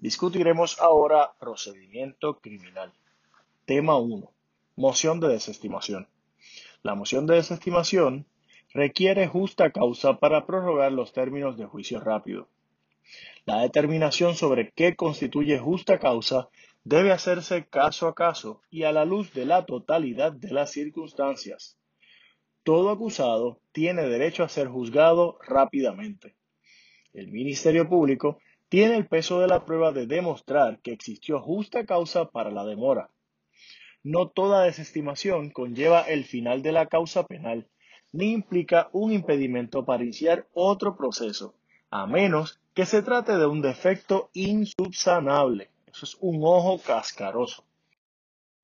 [0.00, 2.90] Discutiremos ahora procedimiento criminal.
[3.66, 4.32] Tema 1.
[4.76, 6.08] Moción de desestimación.
[6.82, 8.24] La moción de desestimación
[8.72, 12.48] requiere justa causa para prorrogar los términos de juicio rápido.
[13.44, 16.48] La determinación sobre qué constituye justa causa
[16.82, 21.76] debe hacerse caso a caso y a la luz de la totalidad de las circunstancias.
[22.62, 26.36] Todo acusado tiene derecho a ser juzgado rápidamente.
[27.12, 28.38] El Ministerio Público
[28.70, 33.10] tiene el peso de la prueba de demostrar que existió justa causa para la demora.
[34.04, 37.68] No toda desestimación conlleva el final de la causa penal,
[38.12, 41.56] ni implica un impedimento para iniciar otro proceso,
[41.90, 45.68] a menos que se trate de un defecto insubsanable.
[45.86, 47.64] Eso es un ojo cascaroso.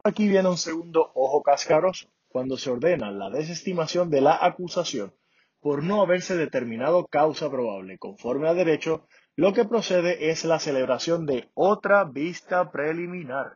[0.05, 5.13] Aquí viene un segundo ojo cascaroso, cuando se ordena la desestimación de la acusación
[5.61, 11.27] por no haberse determinado causa probable conforme a derecho lo que procede es la celebración
[11.27, 13.53] de otra vista preliminar.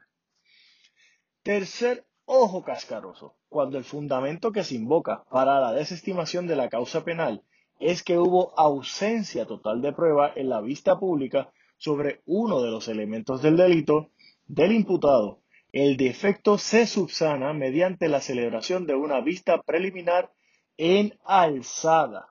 [1.43, 7.03] Tercer ojo cascaroso, cuando el fundamento que se invoca para la desestimación de la causa
[7.03, 7.43] penal
[7.79, 12.87] es que hubo ausencia total de prueba en la vista pública sobre uno de los
[12.89, 14.11] elementos del delito
[14.47, 15.41] del imputado.
[15.73, 20.31] El defecto se subsana mediante la celebración de una vista preliminar
[20.77, 22.31] en alzada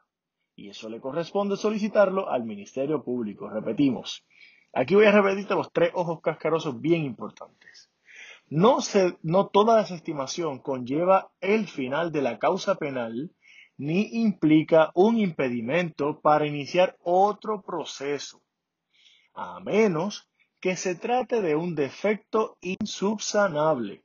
[0.59, 3.49] y eso le corresponde solicitarlo al Ministerio Público.
[3.49, 4.25] Repetimos.
[4.73, 7.89] Aquí voy a repetirte los tres ojos cascarosos bien importantes.
[8.47, 8.79] No,
[9.23, 13.31] no toda desestimación conlleva el final de la causa penal
[13.77, 18.41] ni implica un impedimento para iniciar otro proceso,
[19.33, 20.27] a menos
[20.59, 24.03] que se trate de un defecto insubsanable.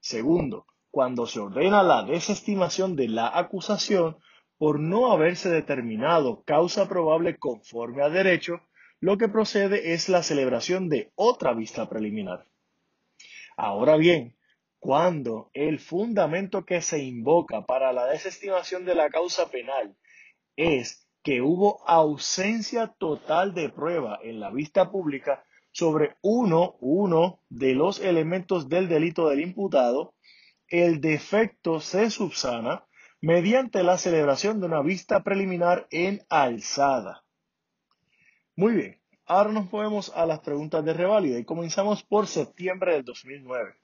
[0.00, 4.18] Segundo, cuando se ordena la desestimación de la acusación,
[4.58, 8.60] por no haberse determinado causa probable conforme a derecho,
[9.00, 12.46] lo que procede es la celebración de otra vista preliminar.
[13.56, 14.36] Ahora bien,
[14.78, 19.96] cuando el fundamento que se invoca para la desestimación de la causa penal
[20.56, 27.74] es que hubo ausencia total de prueba en la vista pública sobre uno, uno de
[27.74, 30.14] los elementos del delito del imputado,
[30.68, 32.84] el defecto se subsana
[33.24, 37.24] mediante la celebración de una vista preliminar en alzada.
[38.54, 43.04] Muy bien, ahora nos movemos a las preguntas de reválida y comenzamos por septiembre del
[43.06, 43.76] 2009.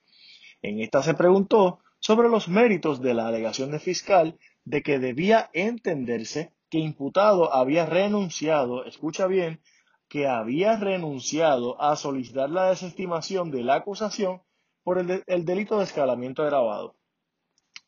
[0.61, 5.49] En esta se preguntó sobre los méritos de la alegación de fiscal de que debía
[5.55, 9.63] entenderse que imputado había renunciado, escucha bien,
[10.11, 14.43] que había renunciado a solicitar la desestimación de la acusación
[14.83, 17.00] por el, el delito de escalamiento agravado.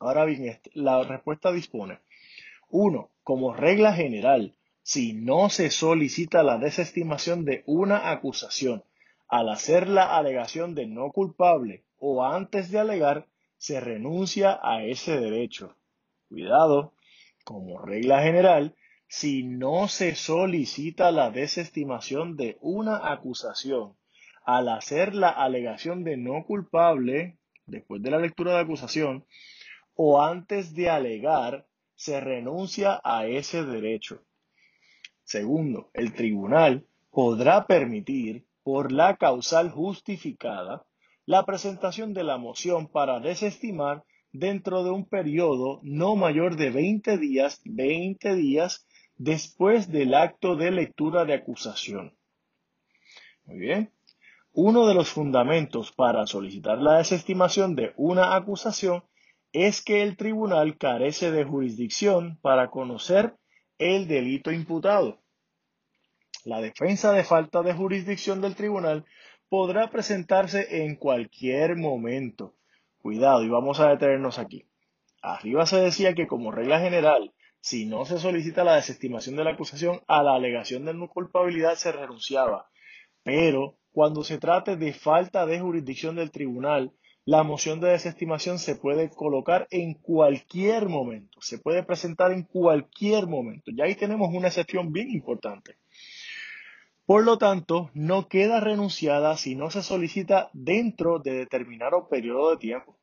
[0.02, 2.00] Ahora bien, este, la respuesta dispone.
[2.68, 8.82] Uno, como regla general, si no se solicita la desestimación de una acusación
[9.28, 15.20] al hacer la alegación de no culpable o antes de alegar, se renuncia a ese
[15.20, 15.76] derecho.
[16.28, 16.94] Cuidado,
[17.44, 18.74] como regla general,
[19.06, 23.94] si no se solicita la desestimación de una acusación
[24.44, 29.24] al hacer la alegación de no culpable, después de la lectura de acusación,
[29.94, 34.22] o antes de alegar, se renuncia a ese derecho.
[35.24, 40.84] Segundo, el tribunal podrá permitir, por la causal justificada,
[41.26, 47.18] la presentación de la moción para desestimar dentro de un periodo no mayor de 20
[47.18, 48.86] días, 20 días
[49.16, 52.16] después del acto de lectura de acusación.
[53.44, 53.92] Muy bien.
[54.52, 59.04] Uno de los fundamentos para solicitar la desestimación de una acusación
[59.52, 63.36] es que el tribunal carece de jurisdicción para conocer
[63.78, 65.20] el delito imputado.
[66.44, 69.04] La defensa de falta de jurisdicción del tribunal
[69.48, 72.54] podrá presentarse en cualquier momento.
[72.98, 74.66] Cuidado, y vamos a detenernos aquí.
[75.20, 79.50] Arriba se decía que como regla general, si no se solicita la desestimación de la
[79.50, 82.70] acusación, a la alegación de no culpabilidad se renunciaba.
[83.22, 86.92] Pero cuando se trate de falta de jurisdicción del tribunal,
[87.24, 93.28] la moción de desestimación se puede colocar en cualquier momento, se puede presentar en cualquier
[93.28, 93.70] momento.
[93.70, 95.76] Y ahí tenemos una excepción bien importante.
[97.06, 102.56] Por lo tanto, no queda renunciada si no se solicita dentro de determinado periodo de
[102.56, 102.98] tiempo.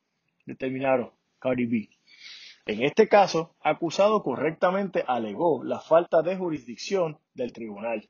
[0.45, 1.89] Determinado, Cardi.
[2.66, 8.10] En este caso, acusado correctamente alegó la falta de jurisdicción del tribunal,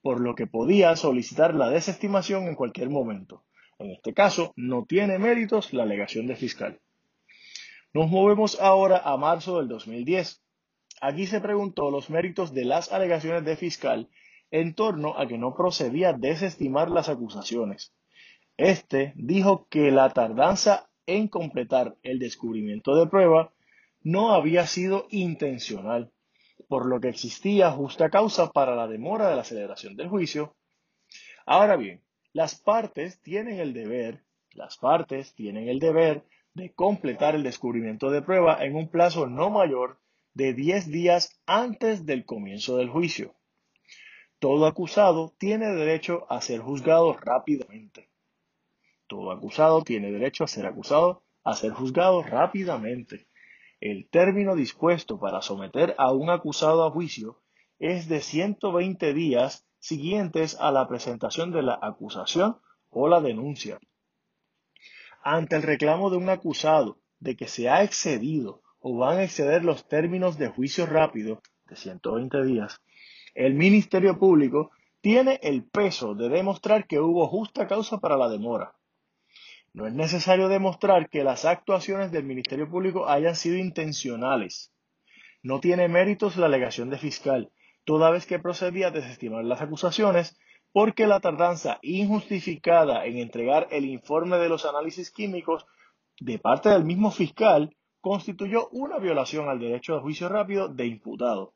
[0.00, 3.44] por lo que podía solicitar la desestimación en cualquier momento.
[3.80, 6.78] En este caso, no tiene méritos la alegación de fiscal.
[7.94, 10.42] Nos movemos ahora a marzo del 2010.
[11.00, 14.10] Aquí se preguntó los méritos de las alegaciones de fiscal
[14.50, 17.94] en torno a que no procedía desestimar las acusaciones.
[18.58, 23.54] Este dijo que la tardanza en completar el descubrimiento de prueba
[24.02, 26.12] no había sido intencional,
[26.68, 30.54] por lo que existía justa causa para la demora de la celebración del juicio.
[31.46, 34.22] Ahora bien, las partes tienen el deber,
[34.52, 36.24] las partes tienen el deber
[36.54, 39.98] de completar el descubrimiento de prueba en un plazo no mayor
[40.34, 43.34] de 10 días antes del comienzo del juicio.
[44.38, 48.10] Todo acusado tiene derecho a ser juzgado rápidamente.
[49.06, 53.26] Todo acusado tiene derecho a ser acusado, a ser juzgado rápidamente.
[53.80, 57.42] El término dispuesto para someter a un acusado a juicio
[57.78, 62.58] es de 120 días siguientes a la presentación de la acusación
[62.90, 63.80] o la denuncia.
[65.22, 69.64] Ante el reclamo de un acusado de que se ha excedido o van a exceder
[69.64, 72.80] los términos de juicio rápido de 120 días,
[73.34, 78.74] el Ministerio Público tiene el peso de demostrar que hubo justa causa para la demora.
[79.72, 84.72] No es necesario demostrar que las actuaciones del Ministerio Público hayan sido intencionales.
[85.42, 87.50] No tiene méritos la alegación de fiscal,
[87.84, 90.38] toda vez que procedía a desestimar las acusaciones,
[90.72, 95.66] porque la tardanza injustificada en entregar el informe de los análisis químicos
[96.20, 101.54] de parte del mismo fiscal constituyó una violación al derecho de juicio rápido de imputado.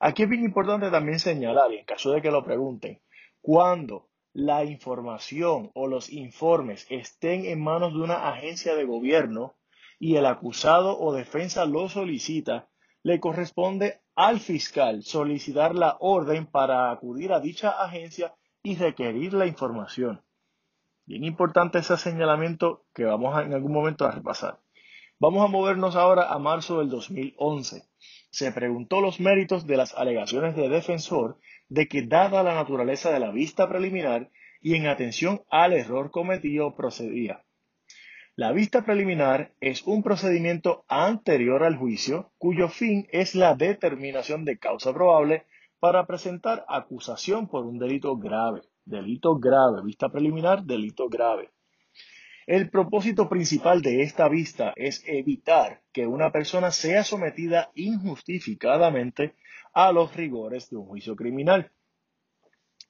[0.00, 3.00] Aquí es bien importante también señalar, y en caso de que lo pregunten,
[3.40, 9.56] cuando la información o los informes estén en manos de una agencia de gobierno
[9.98, 12.68] y el acusado o defensa lo solicita,
[13.02, 18.34] le corresponde al fiscal solicitar la orden para acudir a dicha agencia
[18.64, 20.24] y requerir la información.
[21.06, 24.58] Bien importante ese señalamiento que vamos en algún momento a repasar.
[25.20, 27.84] Vamos a movernos ahora a marzo del 2011.
[28.30, 31.38] Se preguntó los méritos de las alegaciones de defensor
[31.68, 36.74] de que dada la naturaleza de la vista preliminar y en atención al error cometido
[36.74, 37.44] procedía.
[38.38, 44.60] La vista preliminar es un procedimiento anterior al juicio cuyo fin es la determinación de
[44.60, 45.44] causa probable
[45.80, 48.60] para presentar acusación por un delito grave.
[48.84, 51.50] Delito grave, vista preliminar, delito grave.
[52.46, 59.34] El propósito principal de esta vista es evitar que una persona sea sometida injustificadamente
[59.72, 61.72] a los rigores de un juicio criminal.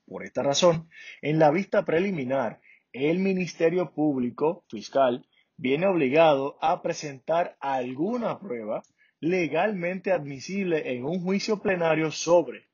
[0.07, 0.91] Por esta razón,
[1.23, 2.61] en la vista preliminar,
[2.93, 5.25] el Ministerio Público Fiscal
[5.59, 8.83] viene obligado a presentar alguna prueba
[9.21, 12.69] legalmente admisible en un juicio plenario sobre,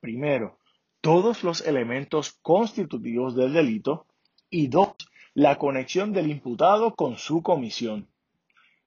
[0.00, 0.58] primero,
[1.00, 4.06] todos los elementos constitutivos del delito
[4.48, 4.94] y dos,
[5.34, 8.08] la conexión del imputado con su comisión.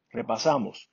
[0.10, 0.90] Repasamos.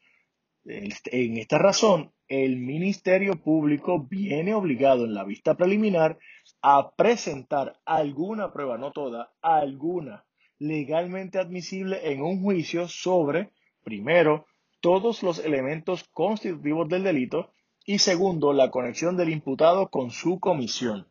[0.64, 6.18] En esta razón, el Ministerio Público viene obligado en la vista preliminar
[6.62, 10.24] a presentar alguna prueba, no toda, alguna
[10.58, 13.50] legalmente admisible en un juicio sobre,
[13.82, 14.46] primero,
[14.80, 17.52] todos los elementos constitutivos del delito
[17.86, 21.08] y segundo, la conexión del imputado con su comisión.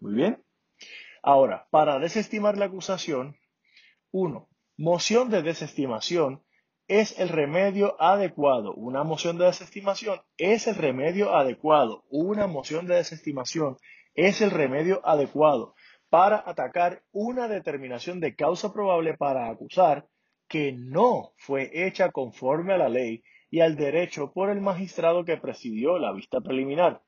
[0.00, 0.42] Muy bien.
[1.22, 3.36] Ahora, para desestimar la acusación,
[4.10, 6.42] uno, Moción de desestimación
[6.88, 8.74] es el remedio adecuado.
[8.74, 12.02] Una moción de desestimación es el remedio adecuado.
[12.10, 13.76] Una moción de desestimación
[14.16, 15.73] es el remedio adecuado
[16.14, 20.06] para atacar una determinación de causa probable para acusar
[20.46, 25.38] que no fue hecha conforme a la ley y al derecho por el magistrado que
[25.38, 27.02] presidió la vista preliminar.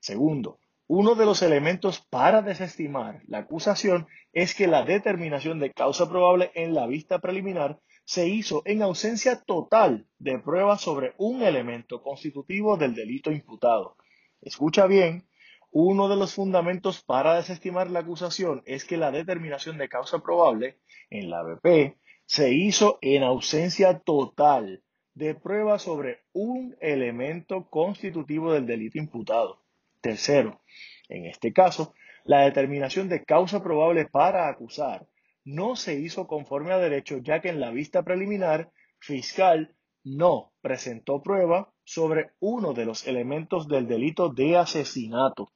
[0.00, 6.08] Segundo, uno de los elementos para desestimar la acusación es que la determinación de causa
[6.08, 12.02] probable en la vista preliminar se hizo en ausencia total de pruebas sobre un elemento
[12.02, 13.94] constitutivo del delito imputado.
[14.40, 15.27] Escucha bien,
[15.70, 20.78] uno de los fundamentos para desestimar la acusación es que la determinación de causa probable
[21.10, 24.82] en la BP se hizo en ausencia total
[25.14, 29.62] de pruebas sobre un elemento constitutivo del delito imputado.
[30.00, 30.60] Tercero,
[31.08, 31.94] en este caso,
[32.24, 35.06] la determinación de causa probable para acusar
[35.44, 41.22] no se hizo conforme a derecho ya que en la vista preliminar fiscal no presentó
[41.22, 45.52] prueba sobre uno de los elementos del delito de asesinato.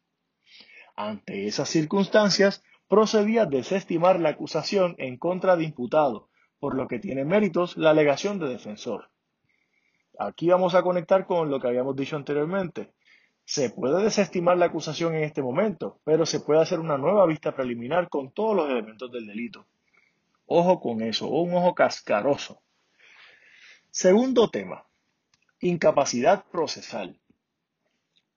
[0.95, 7.25] Ante esas circunstancias, procedía desestimar la acusación en contra de imputado, por lo que tiene
[7.25, 9.11] méritos la alegación de defensor.
[10.19, 12.93] Aquí vamos a conectar con lo que habíamos dicho anteriormente.
[13.45, 17.57] Se puede desestimar la acusación en este momento, pero se puede hacer una nueva vista
[17.57, 19.67] preliminar con todos los elementos del delito.
[20.45, 22.63] Ojo con eso, un ojo cascaroso.
[23.91, 24.85] Segundo tema,
[25.61, 27.22] incapacidad procesal.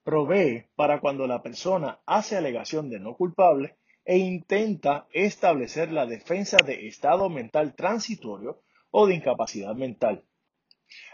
[0.05, 6.57] Provee para cuando la persona hace alegación de no culpable e intenta establecer la defensa
[6.63, 10.23] de estado mental transitorio o de incapacidad mental.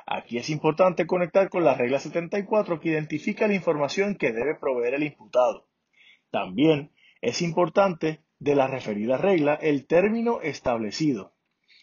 [0.05, 4.95] Aquí es importante conectar con la regla 74 que identifica la información que debe proveer
[4.95, 5.69] el imputado.
[6.29, 11.33] También es importante de la referida regla el término establecido,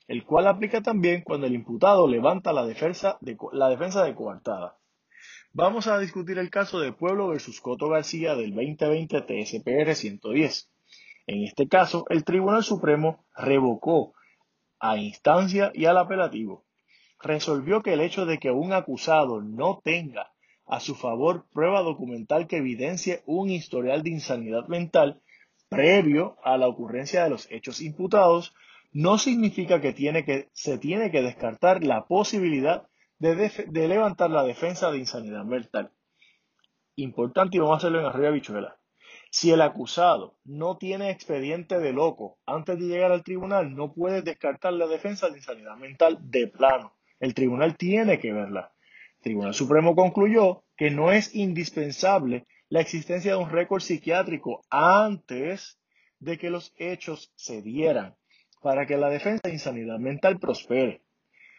[0.08, 4.76] el cual aplica también cuando el imputado levanta la defensa de, la defensa de coartada.
[5.54, 10.70] Vamos a discutir el caso de Pueblo versus Coto García del 2020 TSPR 110.
[11.26, 14.12] En este caso, el Tribunal Supremo revocó
[14.78, 16.64] a instancia y al apelativo.
[17.20, 20.32] Resolvió que el hecho de que un acusado no tenga
[20.66, 25.22] a su favor prueba documental que evidencie un historial de insanidad mental
[25.70, 28.54] previo a la ocurrencia de los hechos imputados
[28.92, 32.86] no significa que, tiene que se tiene que descartar la posibilidad
[33.18, 35.92] de, levantar la defensa de insanidad mental.
[36.96, 38.76] Importante y vamos a hacerlo en arriba bichuela.
[39.30, 44.22] Si el acusado no tiene expediente de loco antes de llegar al tribunal, no puede
[44.22, 46.94] descartar la defensa de insanidad mental de plano.
[47.20, 48.72] El tribunal tiene que verla.
[49.18, 55.80] El Tribunal Supremo concluyó que no es indispensable la existencia de un récord psiquiátrico antes
[56.20, 58.16] de que los hechos se dieran
[58.62, 61.02] para que la defensa de insanidad mental prospere.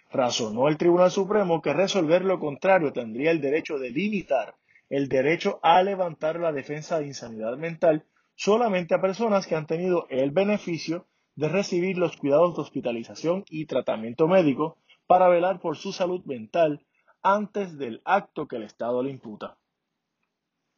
[0.09, 4.55] Razonó el Tribunal Supremo que resolver lo contrario tendría el derecho de limitar
[4.89, 10.07] el derecho a levantar la defensa de insanidad mental solamente a personas que han tenido
[10.09, 15.93] el beneficio de recibir los cuidados de hospitalización y tratamiento médico para velar por su
[15.93, 16.85] salud mental
[17.21, 19.57] antes del acto que el Estado le imputa.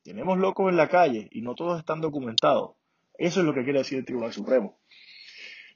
[0.03, 2.71] Tenemos locos en la calle y no todos están documentados.
[3.17, 4.80] Eso es lo que quiere decir el Tribunal Supremo.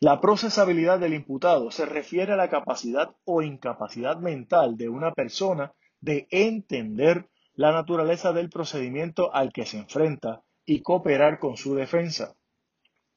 [0.02, 5.74] La procesabilidad del imputado se refiere a la capacidad o incapacidad mental de una persona
[6.02, 12.36] de entender la naturaleza del procedimiento al que se enfrenta y cooperar con su defensa.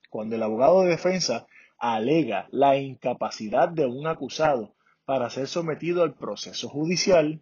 [0.08, 6.14] Cuando el abogado de defensa alega la incapacidad de un acusado para ser sometido al
[6.14, 7.40] proceso judicial,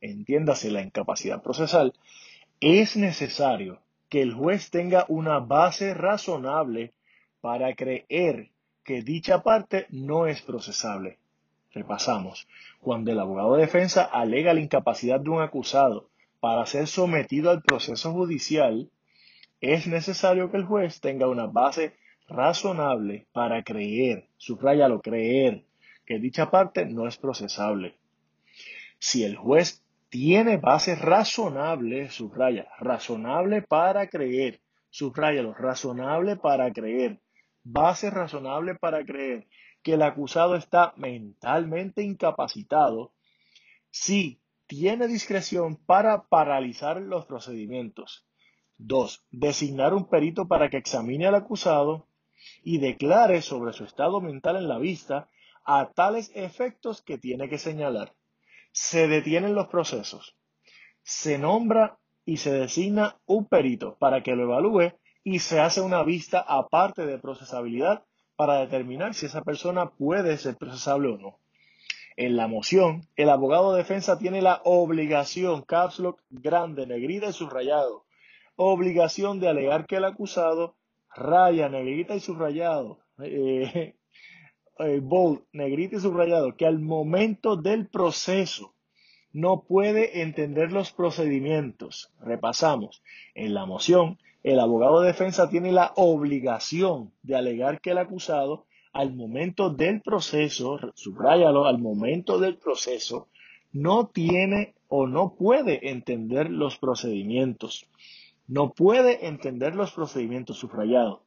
[0.00, 1.92] entiéndase la incapacidad procesal,
[2.60, 6.94] es necesario que el juez tenga una base razonable
[7.40, 8.50] para creer
[8.84, 11.18] que dicha parte no es procesable.
[11.72, 12.48] Repasamos.
[12.80, 16.08] Cuando el abogado de defensa alega la incapacidad de un acusado
[16.40, 18.90] para ser sometido al proceso judicial,
[19.60, 21.94] es necesario que el juez tenga una base
[22.28, 25.64] razonable para creer, subrayalo, creer,
[26.06, 27.94] que dicha parte no es procesable.
[28.98, 34.60] Si el juez tiene base razonable, subraya, razonable para creer,
[34.90, 37.20] subrayalo, razonable para creer,
[37.62, 39.46] base razonable para creer
[39.82, 43.12] que el acusado está mentalmente incapacitado,
[43.90, 48.26] sí tiene discreción para paralizar los procedimientos.
[48.78, 49.26] 2.
[49.30, 52.06] Designar un perito para que examine al acusado
[52.62, 55.28] y declare sobre su estado mental en la vista
[55.64, 58.14] a tales efectos que tiene que señalar.
[58.72, 60.36] Se detienen los procesos.
[61.02, 64.92] Se nombra y se designa un perito para que lo evalúe
[65.24, 68.04] y se hace una vista aparte de procesabilidad
[68.36, 71.38] para determinar si esa persona puede ser procesable o no.
[72.16, 78.04] En la moción, el abogado de defensa tiene la obligación, caps grande, negrita y subrayado,
[78.56, 80.76] obligación de alegar que el acusado,
[81.14, 83.94] raya, negrita y subrayado, eh,
[84.78, 88.74] eh, bold, negrita y subrayado, que al momento del proceso
[89.32, 92.12] no puede entender los procedimientos.
[92.20, 93.02] Repasamos.
[93.34, 98.66] En la moción, el abogado de defensa tiene la obligación de alegar que el acusado
[98.92, 103.28] al momento del proceso, subrayalo, al momento del proceso,
[103.72, 107.86] no tiene o no puede entender los procedimientos.
[108.48, 111.20] No puede entender los procedimientos subrayados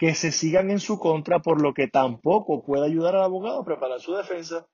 [0.00, 3.64] que se sigan en su contra, por lo que tampoco puede ayudar al abogado a
[3.66, 4.66] preparar su defensa.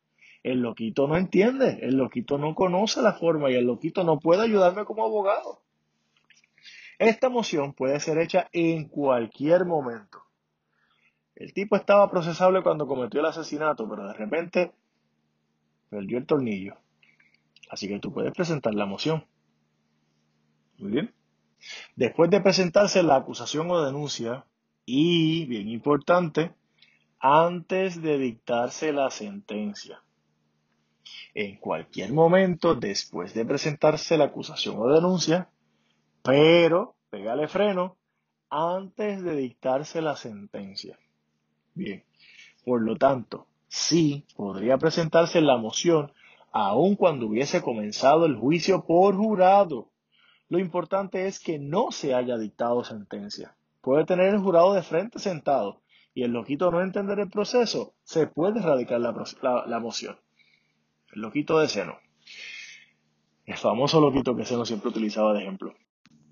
[0.45, 4.43] El loquito no entiende, el loquito no conoce la forma y el loquito no puede
[4.43, 5.63] ayudarme como abogado.
[6.99, 10.23] Esta moción puede ser hecha en cualquier momento.
[11.35, 14.73] El tipo estaba procesable cuando cometió el asesinato, pero de repente
[15.91, 16.77] perdió el tornillo.
[17.71, 19.27] Así que tú puedes presentar la moción.
[20.79, 21.15] Muy bien.
[21.95, 24.47] Después de presentarse la acusación o denuncia,
[24.87, 26.55] y, bien importante,
[27.19, 30.01] antes de dictarse la sentencia.
[31.35, 35.51] En cualquier momento, después de presentarse la acusación o denuncia,
[36.27, 37.97] pero, pégale freno,
[38.51, 40.99] antes de dictarse la sentencia.
[41.75, 42.05] Bien,
[42.65, 46.13] por lo tanto, sí podría presentarse la moción
[46.53, 49.91] aun cuando hubiese comenzado el juicio por jurado,
[50.49, 53.57] Lo importante es que no se haya dictado sentencia.
[53.81, 55.83] Puede tener el jurado de frente sentado
[56.15, 60.17] y el loquito no entender el proceso, se puede erradicar la, moción.
[61.13, 61.99] El loquito de seno.
[63.45, 65.75] El famoso loquito que Seno siempre utilizaba de ejemplo.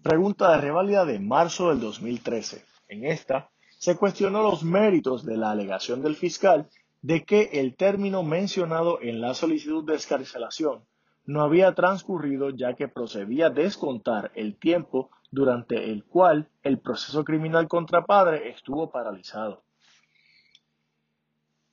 [0.05, 2.63] Pregunta de reválida de marzo del 2013.
[2.89, 6.69] En esta, se cuestionó los méritos de la alegación del fiscal
[7.01, 10.85] de que el término mencionado en la solicitud de escarcelación
[11.25, 17.67] no había transcurrido ya que procedía descontar el tiempo durante el cual el proceso criminal
[17.67, 19.65] contra padre estuvo paralizado.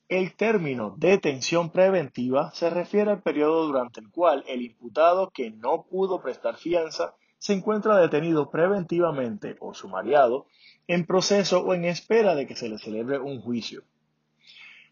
[0.08, 5.84] El término detención preventiva se refiere al periodo durante el cual el imputado que no
[5.84, 10.46] pudo prestar fianza se encuentra detenido preventivamente o sumariado
[10.86, 13.82] en proceso o en espera de que se le celebre un juicio.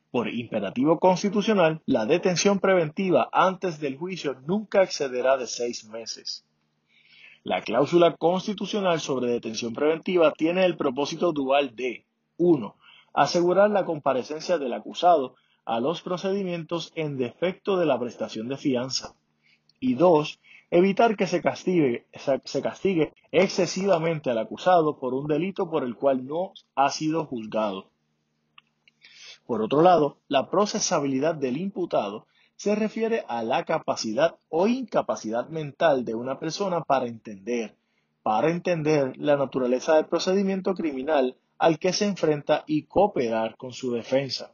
[0.10, 6.44] Por imperativo constitucional, la detención preventiva antes del juicio nunca excederá de seis meses.
[7.44, 12.76] La cláusula constitucional sobre detención preventiva tiene el propósito dual de 1
[13.14, 19.14] asegurar la comparecencia del acusado a los procedimientos en defecto de la prestación de fianza.
[19.80, 20.40] Y dos,
[20.72, 22.06] evitar que se castigue,
[22.46, 27.90] se castigue excesivamente al acusado por un delito por el cual no ha sido juzgado.
[29.46, 36.06] Por otro lado, la procesabilidad del imputado se refiere a la capacidad o incapacidad mental
[36.06, 37.76] de una persona para entender,
[38.22, 43.92] para entender la naturaleza del procedimiento criminal al que se enfrenta y cooperar con su
[43.92, 44.54] defensa.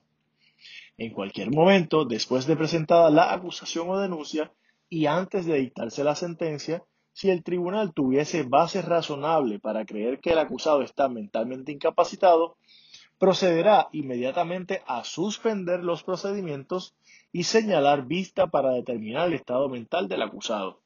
[0.98, 4.52] En cualquier momento, después de presentada la acusación o denuncia
[4.90, 10.32] y antes de dictarse la sentencia, si el tribunal tuviese base razonable para creer que
[10.32, 12.58] el acusado está mentalmente incapacitado,
[13.18, 16.96] procederá inmediatamente a suspender los procedimientos
[17.32, 20.82] y señalar vista para determinar el estado mental del acusado.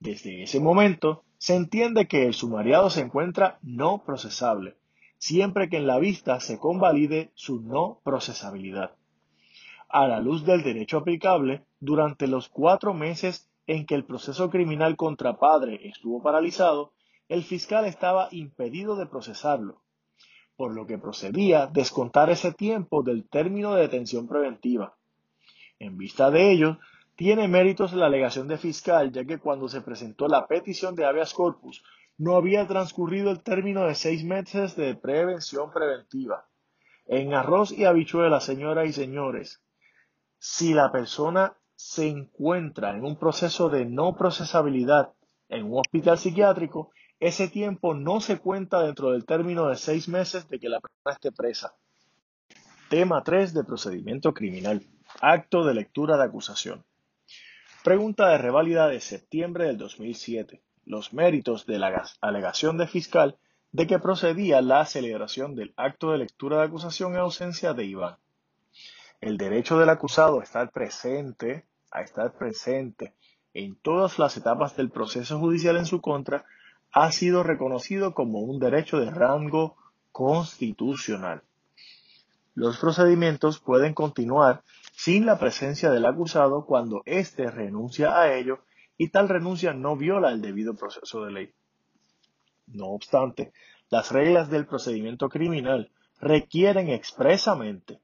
[0.00, 4.76] Desde ese momento, se entiende que el sumariado se encuentra no procesable
[5.22, 8.96] siempre que en la vista se convalide su no procesabilidad.
[9.88, 14.94] A la luz del derecho aplicable, durante los cuatro meses en que el proceso criminal
[14.96, 16.92] contra padre estuvo paralizado,
[17.28, 19.82] el fiscal estaba impedido de procesarlo,
[20.56, 24.96] por lo que procedía descontar ese tiempo del término de detención preventiva.
[25.80, 26.78] En vista de ello,
[27.16, 31.34] tiene méritos la alegación de fiscal, ya que cuando se presentó la petición de habeas
[31.34, 31.82] corpus
[32.16, 36.46] no había transcurrido el término de seis meses de prevención preventiva.
[37.06, 39.64] En arroz y habichuela, señoras y señores,
[40.38, 45.12] si la persona se encuentra en un proceso de no procesabilidad
[45.48, 46.90] en un hospital psiquiátrico,
[47.20, 51.12] ese tiempo no se cuenta dentro del término de seis meses de que la persona
[51.12, 51.74] esté presa.
[52.88, 54.82] Tema 3 de procedimiento criminal.
[55.20, 56.84] Acto de lectura de acusación.
[57.84, 63.38] Pregunta de reválida de septiembre del 2007 los méritos de la alegación de fiscal
[63.70, 68.16] de que procedía la celebración del acto de lectura de acusación en ausencia de Iván.
[69.20, 73.14] El derecho del acusado a estar presente, a estar presente
[73.54, 76.44] en todas las etapas del proceso judicial en su contra,
[76.92, 79.76] ha sido reconocido como un derecho de rango
[80.10, 81.42] constitucional.
[82.54, 88.60] Los procedimientos pueden continuar sin la presencia del acusado cuando éste renuncia a ello
[88.98, 91.54] y tal renuncia no viola el debido proceso de ley.
[92.66, 93.52] No obstante,
[93.90, 98.00] las reglas del procedimiento criminal requieren expresamente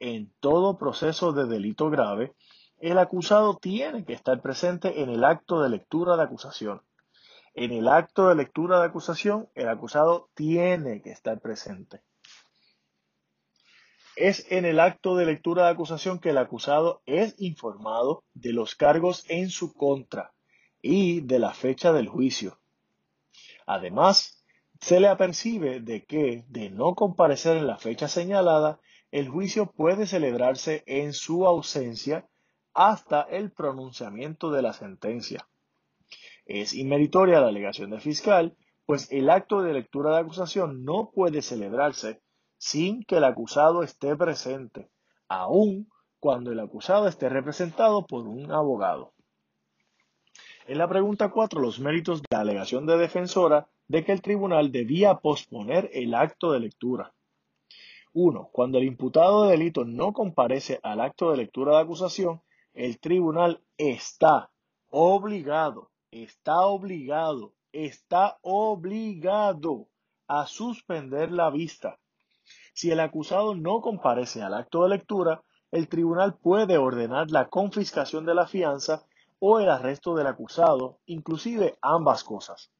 [0.00, 2.32] en todo proceso de delito grave,
[2.80, 6.82] el acusado tiene que estar presente en el acto de lectura de acusación.
[7.54, 12.02] En el acto de lectura de acusación, el acusado tiene que estar presente.
[14.14, 18.74] Es en el acto de lectura de acusación que el acusado es informado de los
[18.74, 20.32] cargos en su contra
[20.80, 22.58] y de la fecha del juicio.
[23.66, 24.44] Además,
[24.80, 30.06] se le apercibe de que, de no comparecer en la fecha señalada, el juicio puede
[30.06, 32.28] celebrarse en su ausencia
[32.74, 35.46] hasta el pronunciamiento de la sentencia.
[36.46, 41.42] Es inmeritoria la alegación del fiscal, pues el acto de lectura de acusación no puede
[41.42, 42.22] celebrarse
[42.56, 44.90] sin que el acusado esté presente,
[45.28, 49.12] aun cuando el acusado esté representado por un abogado.
[50.66, 54.70] En la pregunta 4, los méritos de la alegación de defensora de que el tribunal
[54.70, 57.14] debía posponer el acto de lectura.
[58.12, 58.50] 1.
[58.52, 62.42] Cuando el imputado de delito no comparece al acto de lectura de acusación,
[62.78, 64.50] el tribunal está
[64.90, 69.88] obligado, está obligado, está obligado
[70.28, 71.98] a suspender la vista.
[72.72, 78.24] Si el acusado no comparece al acto de lectura, el tribunal puede ordenar la confiscación
[78.24, 79.04] de la fianza
[79.40, 82.70] o el arresto del acusado, inclusive ambas cosas.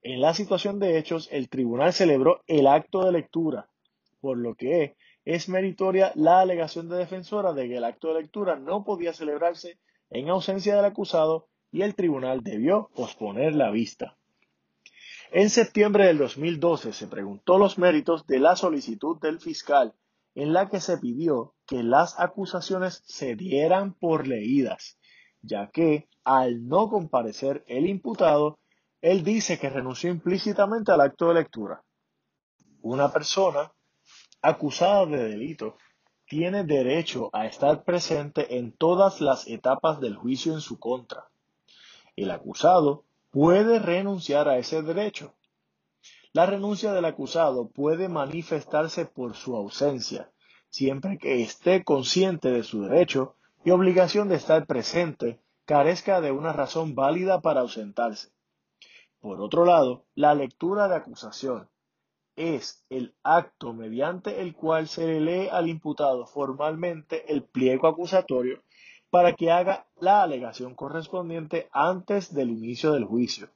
[0.00, 3.68] En la situación de hechos, el tribunal celebró el acto de lectura,
[4.22, 8.56] por lo que es meritoria la alegación de defensora de que el acto de lectura
[8.56, 9.78] no podía celebrarse
[10.10, 14.16] en ausencia del acusado y el tribunal debió posponer la vista.
[15.32, 19.94] En septiembre del 2012 se preguntó los méritos de la solicitud del fiscal
[20.34, 24.98] en la que se pidió que las acusaciones se dieran por leídas,
[25.42, 28.58] ya que al no comparecer el imputado,
[29.00, 31.82] él dice que renunció implícitamente al acto de lectura.
[32.80, 33.72] Una persona
[34.44, 35.76] acusada de delito
[36.26, 41.28] tiene derecho a estar presente en todas las etapas del juicio en su contra.
[42.14, 45.34] El acusado puede renunciar a ese derecho.
[46.34, 50.30] La renuncia del acusado puede manifestarse por su ausencia,
[50.68, 56.52] siempre que esté consciente de su derecho y obligación de estar presente, carezca de una
[56.52, 58.30] razón válida para ausentarse.
[59.20, 61.70] Por otro lado, la lectura de acusación,
[62.36, 68.62] es el acto mediante el cual se le lee al imputado formalmente el pliego acusatorio
[69.10, 73.48] para que haga la alegación correspondiente antes del inicio del juicio.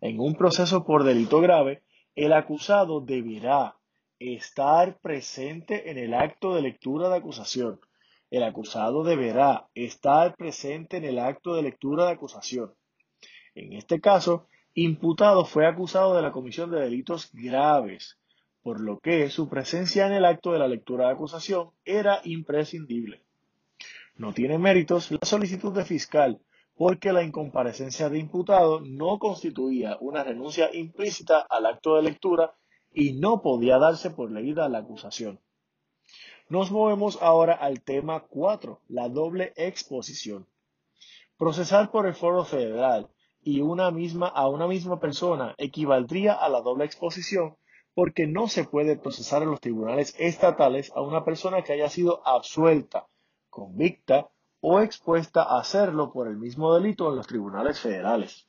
[0.00, 1.82] En un proceso por delito grave,
[2.16, 3.76] el acusado deberá
[4.18, 7.80] estar presente en el acto de lectura de acusación.
[8.30, 12.74] El acusado deberá estar presente en el acto de lectura de acusación.
[13.54, 14.46] En este caso,
[14.84, 18.18] imputado fue acusado de la comisión de delitos graves,
[18.62, 23.22] por lo que su presencia en el acto de la lectura de acusación era imprescindible.
[24.16, 26.40] No tiene méritos la solicitud de fiscal
[26.76, 32.54] porque la incomparecencia de imputado no constituía una renuncia implícita al acto de lectura
[32.92, 35.40] y no podía darse por leída la acusación.
[36.48, 40.46] Nos movemos ahora al tema 4, la doble exposición.
[41.36, 43.08] Procesar por el foro federal
[43.48, 47.56] y una misma, a una misma persona equivaldría a la doble exposición
[47.94, 52.20] porque no se puede procesar en los tribunales estatales a una persona que haya sido
[52.26, 53.06] absuelta,
[53.48, 54.28] convicta
[54.60, 58.46] o expuesta a hacerlo por el mismo delito en los tribunales federales.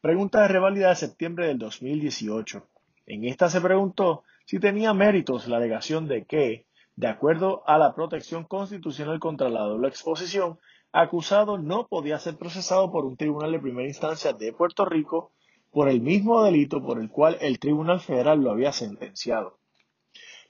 [0.00, 2.66] Pregunta de reválida de septiembre del 2018.
[3.04, 7.94] En esta se preguntó si tenía méritos la alegación de que, de acuerdo a la
[7.94, 10.58] protección constitucional contra la doble exposición,
[11.00, 15.30] acusado no podía ser procesado por un tribunal de primera instancia de Puerto Rico
[15.70, 19.58] por el mismo delito por el cual el Tribunal Federal lo había sentenciado.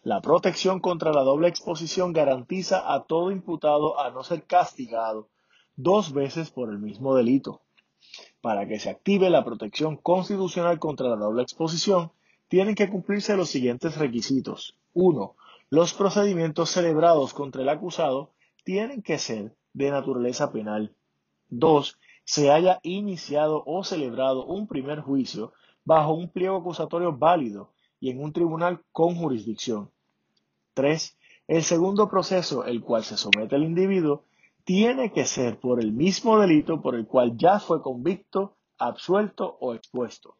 [0.03, 5.29] La protección contra la doble exposición garantiza a todo imputado a no ser castigado
[5.77, 7.61] dos veces por el mismo delito.
[8.41, 12.13] Para que se active la protección constitucional contra la doble exposición,
[12.49, 14.79] tienen que cumplirse los siguientes requisitos.
[14.95, 15.37] 1.
[15.69, 18.31] Los procedimientos celebrados contra el acusado
[18.65, 20.93] tienen que ser de naturaleza penal.
[21.51, 21.99] 2.
[22.25, 25.53] Se haya iniciado o celebrado un primer juicio
[25.85, 29.91] bajo un pliego acusatorio válido y en un tribunal con jurisdicción.
[30.75, 31.17] 3.
[31.47, 34.25] El segundo proceso, el cual se somete el individuo,
[34.65, 39.75] tiene que ser por el mismo delito por el cual ya fue convicto, absuelto o
[39.75, 40.35] expuesto.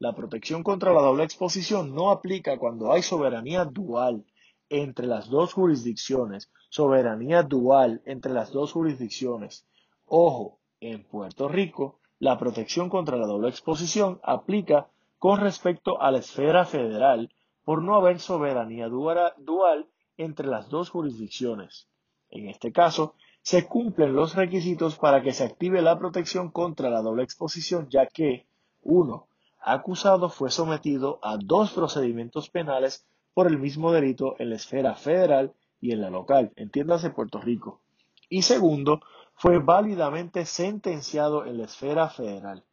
[0.00, 4.24] La protección contra la doble exposición no aplica cuando hay soberanía dual
[4.72, 9.66] entre las dos jurisdicciones, soberanía dual entre las dos jurisdicciones.
[10.06, 16.18] Ojo, en Puerto Rico, la protección contra la doble exposición aplica con respecto a la
[16.18, 17.30] esfera federal
[17.64, 21.86] por no haber soberanía dual entre las dos jurisdicciones.
[22.30, 27.02] En este caso, se cumplen los requisitos para que se active la protección contra la
[27.02, 28.46] doble exposición, ya que
[28.82, 29.26] 1.
[29.60, 35.54] Acusado fue sometido a dos procedimientos penales por el mismo delito en la esfera federal
[35.80, 37.80] y en la local, entiéndase Puerto Rico.
[38.28, 39.00] Y segundo,
[39.34, 42.64] fue válidamente sentenciado en la esfera federal.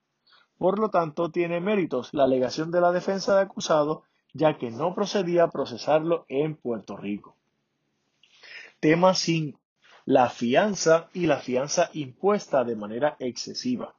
[0.58, 4.94] Por lo tanto, tiene méritos la alegación de la defensa de acusado, ya que no
[4.94, 7.36] procedía a procesarlo en Puerto Rico.
[8.80, 9.60] Tema 5.
[10.06, 13.96] La fianza y la fianza impuesta de manera excesiva.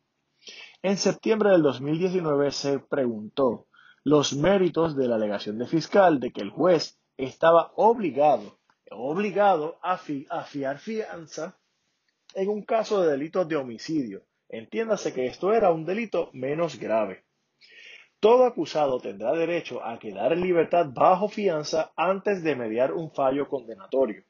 [0.83, 3.67] En septiembre del 2019 se preguntó
[4.05, 8.59] los méritos de la alegación de fiscal de que el juez estaba obligado,
[8.91, 11.59] obligado a, fiar fianza
[12.35, 14.25] en un caso de delito de homicidio.
[14.49, 17.25] Entiéndase que esto era un delito menos grave.
[18.21, 23.49] Todo acusado tendrá derecho a quedar en libertad bajo fianza antes de mediar un fallo
[23.49, 24.25] condenatorio.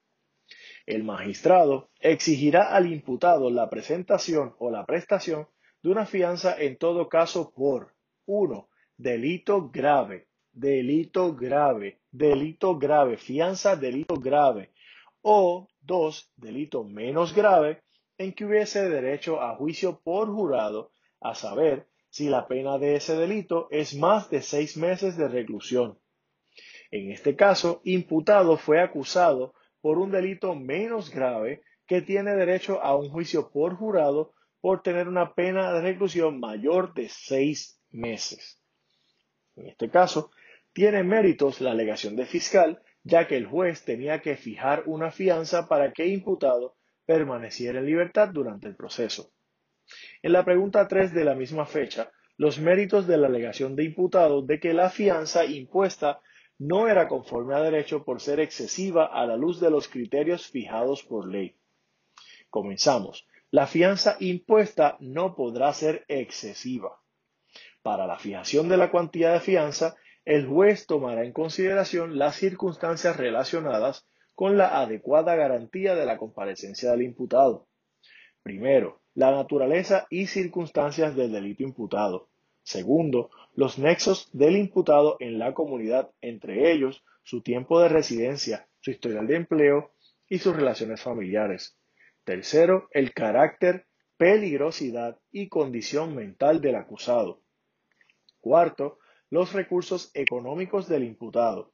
[0.85, 5.49] El magistrado exigirá al imputado la presentación o la prestación
[5.83, 7.95] de una fianza en todo caso por
[8.27, 8.70] 1
[9.01, 14.73] delito grave, delito grave, delito grave, fianza, delito grave.
[15.23, 17.83] O dos, delito menos grave,
[18.19, 23.17] en que hubiese derecho a juicio por jurado, a saber, si la pena de ese
[23.17, 25.99] delito es más de seis meses de reclusión.
[26.91, 32.97] En este caso, imputado fue acusado por un delito menos grave que tiene derecho a
[32.97, 38.60] un juicio por jurado por tener una pena de reclusión mayor de seis meses.
[39.61, 40.31] En este caso,
[40.73, 45.69] tiene méritos la alegación de fiscal, ya que el juez tenía que fijar una fianza
[45.69, 49.33] para que imputado permaneciera en libertad durante el proceso.
[50.23, 54.41] En la pregunta 3 de la misma fecha, los méritos de la alegación de imputado
[54.41, 56.21] de que la fianza impuesta
[56.59, 61.03] no era conforme a derecho por ser excesiva a la luz de los criterios fijados
[61.03, 61.57] por ley.
[62.49, 63.27] Comenzamos.
[63.51, 67.01] La fianza impuesta no podrá ser excesiva.
[67.83, 73.17] Para la fijación de la cuantía de fianza, el juez tomará en consideración las circunstancias
[73.17, 77.69] relacionadas con la adecuada garantía de la comparecencia del imputado.
[78.43, 82.29] Primero, la naturaleza y circunstancias del delito imputado.
[82.63, 88.91] Segundo, los nexos del imputado en la comunidad, entre ellos su tiempo de residencia, su
[88.91, 89.93] historial de empleo
[90.29, 91.77] y sus relaciones familiares.
[92.25, 97.43] Tercero, el carácter, peligrosidad y condición mental del acusado.
[98.41, 98.99] Cuarto,
[99.31, 101.73] los recursos económicos del imputado.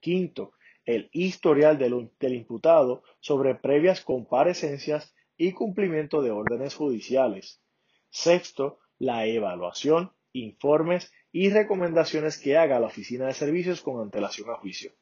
[0.00, 0.52] Quinto,
[0.84, 7.60] el historial del, imputado sobre previas comparecencias y cumplimiento de órdenes judiciales.
[8.08, 14.54] Sexto, la evaluación, informes y recomendaciones que haga la Oficina de Servicios con antelación a
[14.54, 14.92] juicio.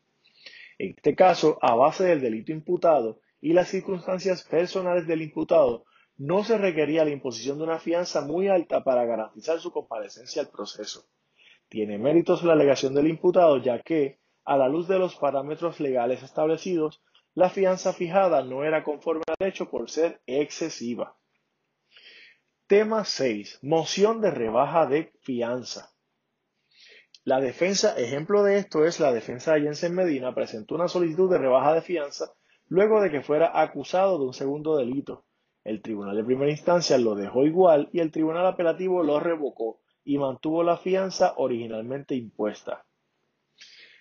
[0.78, 5.84] En este caso, a base del delito imputado y las circunstancias personales del imputado,
[6.18, 10.48] no se requería la imposición de una fianza muy alta para garantizar su comparecencia al
[10.48, 11.06] proceso.
[11.68, 16.22] Tiene méritos la alegación del imputado, ya que, a la luz de los parámetros legales
[16.22, 17.02] establecidos,
[17.34, 21.16] la fianza fijada no era conforme al derecho por ser excesiva.
[22.66, 23.58] Tema 6.
[23.62, 25.92] Moción de rebaja de fianza.
[27.24, 31.38] La defensa, ejemplo de esto es la defensa de Jensen Medina, presentó una solicitud de
[31.38, 32.32] rebaja de fianza
[32.68, 35.24] luego de que fuera acusado de un segundo delito.
[35.66, 40.16] El tribunal de primera instancia lo dejó igual y el tribunal apelativo lo revocó, y
[40.16, 42.84] mantuvo la fianza originalmente impuesta.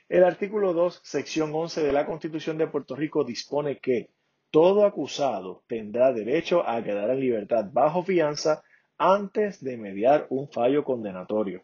[0.08, 4.12] El artículo 2, sección 11 de la Constitución de Puerto Rico dispone que
[4.52, 8.62] todo acusado tendrá derecho a quedar en libertad bajo fianza
[9.00, 11.64] antes de mediar un fallo condenatorio.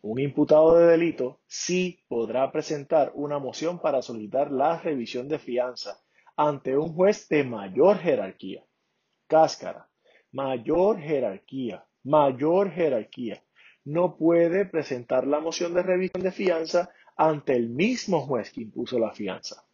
[0.00, 6.00] Un imputado de delito sí podrá presentar una moción para solicitar la revisión de fianza
[6.34, 8.64] ante un juez de mayor jerarquía.
[9.28, 9.88] Cáscara,
[10.32, 13.42] mayor jerarquía, mayor jerarquía
[13.84, 18.98] no puede presentar la moción de revisión de fianza ante el mismo juez que impuso
[18.98, 19.64] la fianza.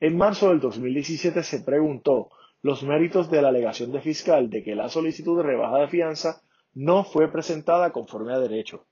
[0.00, 2.30] En marzo del 2017 se preguntó
[2.62, 6.42] los méritos de la alegación de fiscal de que la solicitud de rebaja de fianza
[6.74, 8.86] no fue presentada conforme a derecho.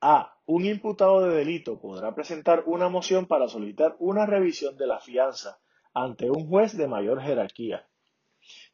[0.00, 0.36] A.
[0.46, 5.60] Un imputado de delito podrá presentar una moción para solicitar una revisión de la fianza
[5.92, 7.86] ante un juez de mayor jerarquía.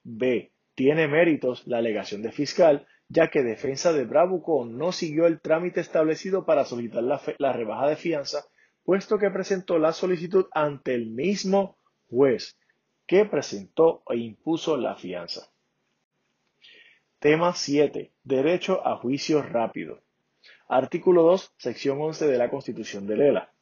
[0.03, 0.53] B.
[0.75, 5.81] Tiene méritos la alegación de fiscal ya que defensa de Bravucón no siguió el trámite
[5.81, 8.47] establecido para solicitar la, rebaja de fianza,
[8.85, 12.59] puesto que presentó la solicitud ante el mismo juez
[13.07, 15.49] que presentó e impuso la fianza.
[17.21, 18.13] Tema 7.
[18.25, 20.03] Derecho a juicio rápido.
[20.69, 23.53] Artículo 2, sección 11 de la Constitución de Lela.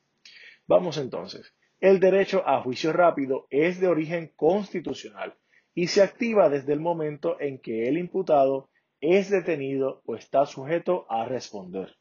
[0.67, 1.55] Vamos entonces.
[1.81, 5.37] El derecho a juicio rápido es de origen constitucional
[5.75, 11.07] y se activa desde el momento en que el imputado es detenido o está sujeto
[11.09, 11.97] a responder.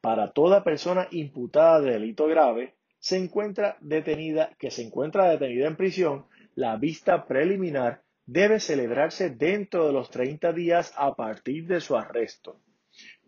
[0.00, 5.76] Para toda persona imputada de delito grave, se encuentra detenida, que se encuentra detenida en
[5.76, 11.96] prisión, la vista preliminar debe celebrarse dentro de los 30 días a partir de su
[11.96, 12.60] arresto.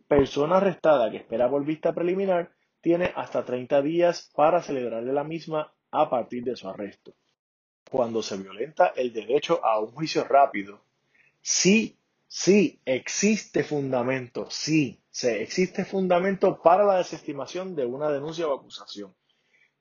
[0.08, 5.72] Persona arrestada que espera por vista preliminar tiene hasta 30 días para celebrarle la misma
[5.90, 7.14] a partir de su arresto.
[7.92, 10.80] Cuando se violenta el derecho a un juicio rápido,
[11.40, 11.96] sí
[12.34, 19.14] Sí, existe fundamento, sí, se existe fundamento para la desestimación de una denuncia o acusación.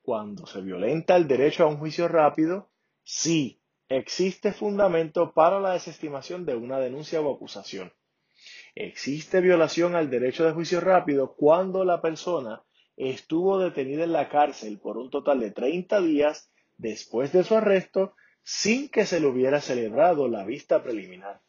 [0.01, 2.69] Cuando se violenta el derecho a un juicio rápido,
[3.05, 7.93] sí, existe fundamento para la desestimación de una denuncia o acusación.
[8.75, 12.65] Existe violación al derecho de juicio rápido cuando la persona
[12.97, 16.50] estuvo detenida en la cárcel por un total de 30 días
[16.81, 21.41] después de su arresto sin que se le hubiera celebrado la vista preliminar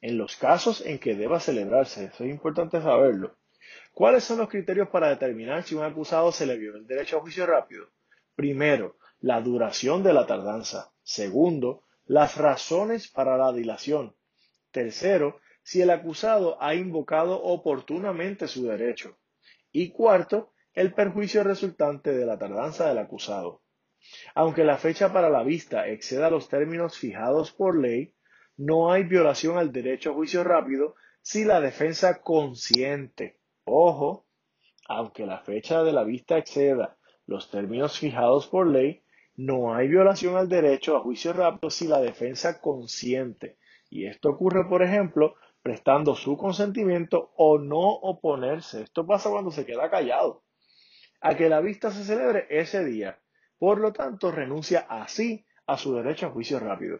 [0.00, 2.06] en los casos en que deba celebrarse.
[2.06, 3.36] Eso es importante saberlo.
[3.92, 7.20] ¿Cuáles son los criterios para determinar si un acusado se le viola el derecho a
[7.20, 7.86] juicio rápido?
[8.34, 10.92] Primero, la duración de la tardanza.
[11.02, 14.14] Segundo, las razones para la dilación.
[14.70, 19.18] Tercero, si el acusado ha invocado oportunamente su derecho.
[19.70, 23.61] Y cuarto, el perjuicio resultante de la tardanza del acusado.
[24.34, 28.14] Aunque la fecha para la vista exceda los términos fijados por ley,
[28.56, 33.38] no hay violación al derecho a juicio rápido si la defensa consiente.
[33.64, 34.26] Ojo,
[34.88, 39.02] aunque la fecha de la vista exceda los términos fijados por ley,
[39.34, 43.56] no hay violación al derecho a juicio rápido si la defensa consiente.
[43.88, 48.82] Y esto ocurre, por ejemplo, prestando su consentimiento o no oponerse.
[48.82, 50.42] Esto pasa cuando se queda callado.
[51.20, 53.21] A que la vista se celebre ese día.
[53.62, 56.98] Por lo tanto, renuncia así a su derecho a juicio rápido.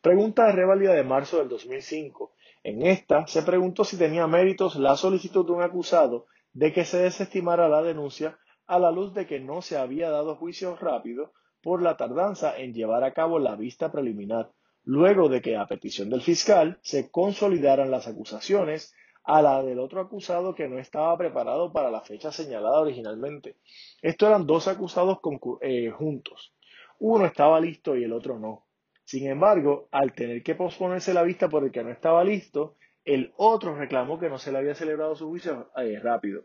[0.00, 2.34] Pregunta de revalida de marzo del 2005.
[2.62, 6.98] En esta se preguntó si tenía méritos la solicitud de un acusado de que se
[6.98, 11.32] desestimara la denuncia a la luz de que no se había dado juicio rápido
[11.64, 14.52] por la tardanza en llevar a cabo la vista preliminar,
[14.84, 20.00] luego de que a petición del fiscal se consolidaran las acusaciones a la del otro
[20.00, 23.56] acusado que no estaba preparado para la fecha señalada originalmente.
[24.00, 25.18] Estos eran dos acusados
[25.60, 26.54] eh, juntos.
[26.98, 28.66] Uno estaba listo y el otro no.
[29.04, 33.32] Sin embargo, al tener que posponerse la vista por el que no estaba listo, el
[33.36, 36.44] otro reclamó que no se le había celebrado su juicio eh, rápido.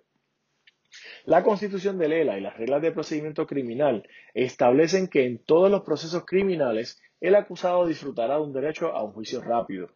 [1.25, 5.81] La Constitución de Lela y las reglas de procedimiento criminal establecen que en todos los
[5.81, 9.89] procesos criminales el acusado disfrutará de un derecho a un juicio rápido.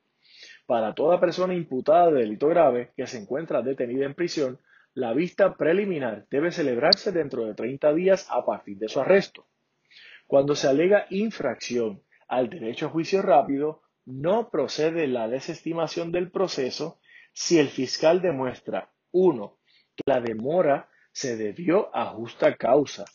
[0.67, 4.59] Para toda persona imputada de delito grave que se encuentra detenida en prisión,
[4.93, 9.47] la vista preliminar debe celebrarse dentro de 30 días a partir de su arresto.
[10.27, 16.99] Cuando se alega infracción al derecho a juicio rápido, no procede la desestimación del proceso
[17.31, 19.57] si el fiscal demuestra 1
[19.95, 23.05] que la demora se debió a justa causa,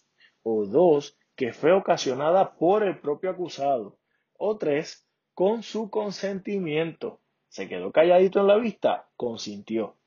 [0.43, 3.99] o dos, que fue ocasionada por el propio acusado,
[4.39, 7.22] o tres, con su consentimiento.
[7.53, 9.99] Se quedó calladito en la vista, consintió.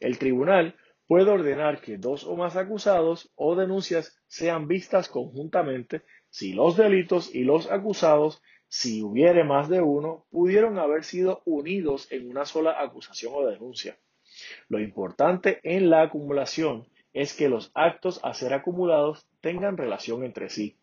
[0.00, 6.52] El tribunal puede ordenar que dos o más acusados o denuncias sean vistas conjuntamente si
[6.52, 12.28] los delitos y los acusados, si hubiere más de uno, pudieron haber sido unidos en
[12.28, 13.98] una sola acusación o denuncia.
[14.68, 20.50] Lo importante en la acumulación es que los actos a ser acumulados tengan relación entre
[20.50, 20.76] sí.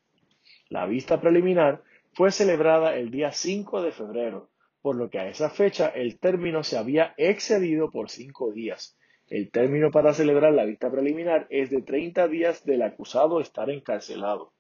[0.67, 1.83] La vista preliminar
[2.13, 4.50] fue celebrada el día 5 de febrero,
[4.81, 8.97] por lo que a esa fecha el término se había excedido por cinco días.
[9.27, 14.53] El término para celebrar la vista preliminar es de 30 días del acusado estar encarcelado.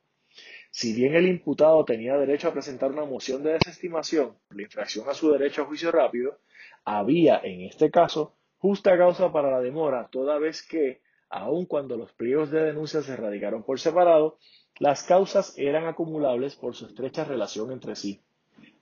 [0.69, 5.13] Si bien el imputado tenía derecho a presentar una moción de desestimación por infracción a
[5.13, 6.37] su derecho a juicio rápido,
[6.85, 12.13] había en este caso justa causa para la demora, toda vez que, aun cuando los
[12.13, 14.37] pliegos de denuncia se radicaron por separado,
[14.79, 18.21] las causas eran acumulables por su estrecha relación entre sí.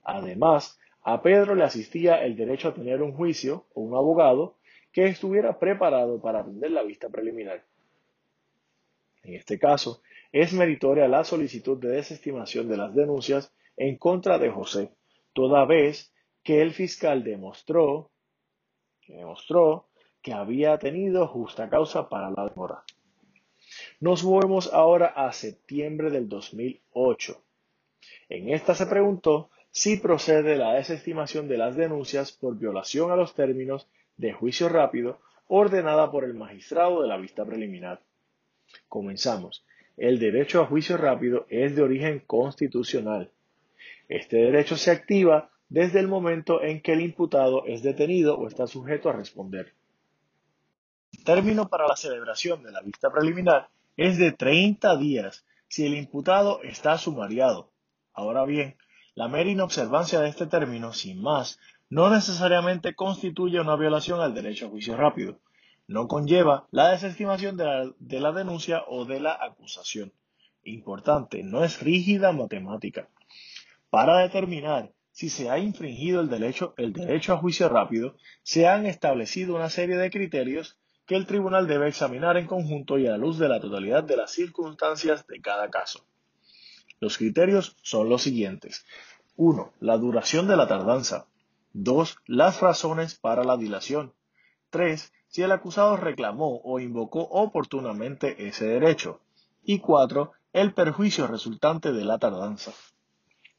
[0.04, 4.56] Además, a Pedro le asistía el derecho a tener un juicio o un abogado
[4.92, 7.64] que estuviera preparado para atender la vista preliminar.
[9.22, 14.50] En este caso, es meritoria la solicitud de desestimación de las denuncias en contra de
[14.50, 14.92] José,
[15.32, 18.10] toda vez que el fiscal demostró
[19.06, 19.88] demostró
[20.22, 22.84] que había tenido justa causa para la demora.
[24.00, 27.42] Nos movemos ahora a septiembre del 2008.
[28.28, 33.34] En esta se preguntó si procede la desestimación de las denuncias por violación a los
[33.34, 38.00] términos de juicio rápido ordenada por el magistrado de la vista preliminar.
[38.88, 39.64] Comenzamos.
[39.96, 43.30] El derecho a juicio rápido es de origen constitucional.
[44.08, 48.66] Este derecho se activa desde el momento en que el imputado es detenido o está
[48.66, 49.72] sujeto a responder.
[51.12, 55.94] El término para la celebración de la vista preliminar es de 30 días si el
[55.94, 57.70] imputado está sumariado.
[58.12, 58.76] Ahora bien,
[59.14, 64.66] la mera inobservancia de este término, sin más, no necesariamente constituye una violación al derecho
[64.66, 65.40] a juicio rápido.
[65.86, 70.12] No conlleva la desestimación de la, de la denuncia o de la acusación.
[70.62, 73.08] Importante, no es rígida matemática.
[73.90, 78.86] Para determinar si se ha infringido el derecho, el derecho a juicio rápido, se han
[78.86, 83.18] establecido una serie de criterios que el tribunal debe examinar en conjunto y a la
[83.18, 86.06] luz de la totalidad de las circunstancias de cada caso.
[87.00, 88.86] Los criterios son los siguientes.
[89.42, 89.72] 1.
[89.80, 91.24] La duración de la tardanza.
[91.72, 92.18] 2.
[92.26, 94.12] Las razones para la dilación.
[94.68, 95.14] 3.
[95.28, 99.22] Si el acusado reclamó o invocó oportunamente ese derecho.
[99.64, 100.32] Y 4.
[100.52, 102.72] El perjuicio resultante de la tardanza.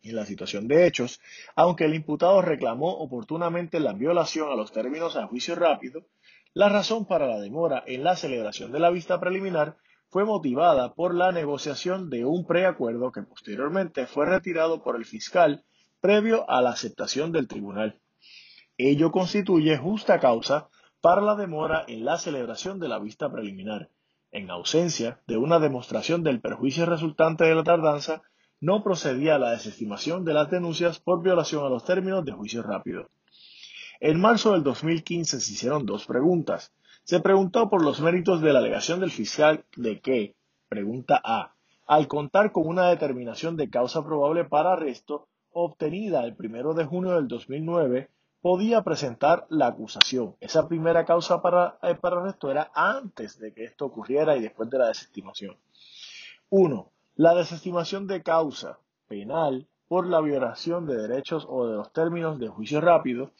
[0.03, 1.19] En la situación de hechos,
[1.55, 6.05] aunque el imputado reclamó oportunamente la violación a los términos a juicio rápido,
[6.53, 9.77] la razón para la demora en la celebración de la vista preliminar
[10.09, 15.63] fue motivada por la negociación de un preacuerdo que posteriormente fue retirado por el fiscal
[16.01, 17.99] previo a la aceptación del tribunal.
[18.77, 23.89] Ello constituye justa causa para la demora en la celebración de la vista preliminar.
[24.31, 28.23] En ausencia de una demostración del perjuicio resultante de la tardanza,
[28.59, 33.09] no procedía la desestimación de las denuncias por violación a los términos de juicio rápido.
[33.99, 36.71] En marzo del 2015 se hicieron dos preguntas.
[37.03, 40.35] Se preguntó por los méritos de la alegación del fiscal de que,
[40.69, 41.55] pregunta A,
[41.87, 47.11] al contar con una determinación de causa probable para arresto obtenida el 1 de junio
[47.13, 48.09] del 2009,
[48.41, 50.35] podía presentar la acusación.
[50.39, 54.69] Esa primera causa para, eh, para arresto era antes de que esto ocurriera y después
[54.69, 55.57] de la desestimación.
[56.49, 62.39] Uno, la desestimación de causa penal por la violación de derechos o de los términos
[62.39, 63.31] de juicio rápido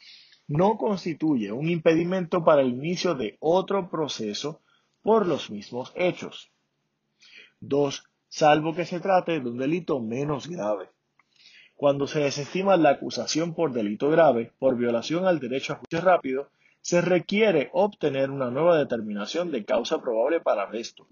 [0.46, 4.60] no constituye un impedimento para el inicio de otro proceso
[5.02, 6.50] por los mismos hechos.
[7.60, 8.04] 2.
[8.28, 10.90] Salvo que se trate de un delito menos grave.
[11.82, 16.48] Cuando se desestima la acusación por delito grave, por violación al derecho a juicio rápido,
[16.80, 21.08] se requiere obtener una nueva determinación de causa probable para arresto.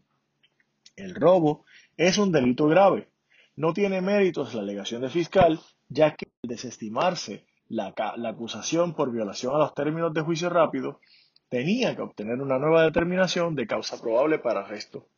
[0.95, 1.65] El robo
[1.97, 3.09] es un delito grave.
[3.57, 5.59] No tiene méritos la alegación de fiscal,
[5.89, 7.93] ya que al desestimarse la,
[8.29, 11.01] acusación por violación a los términos de juicio rápido,
[11.49, 15.09] tenía que obtener una nueva determinación de causa probable para arresto.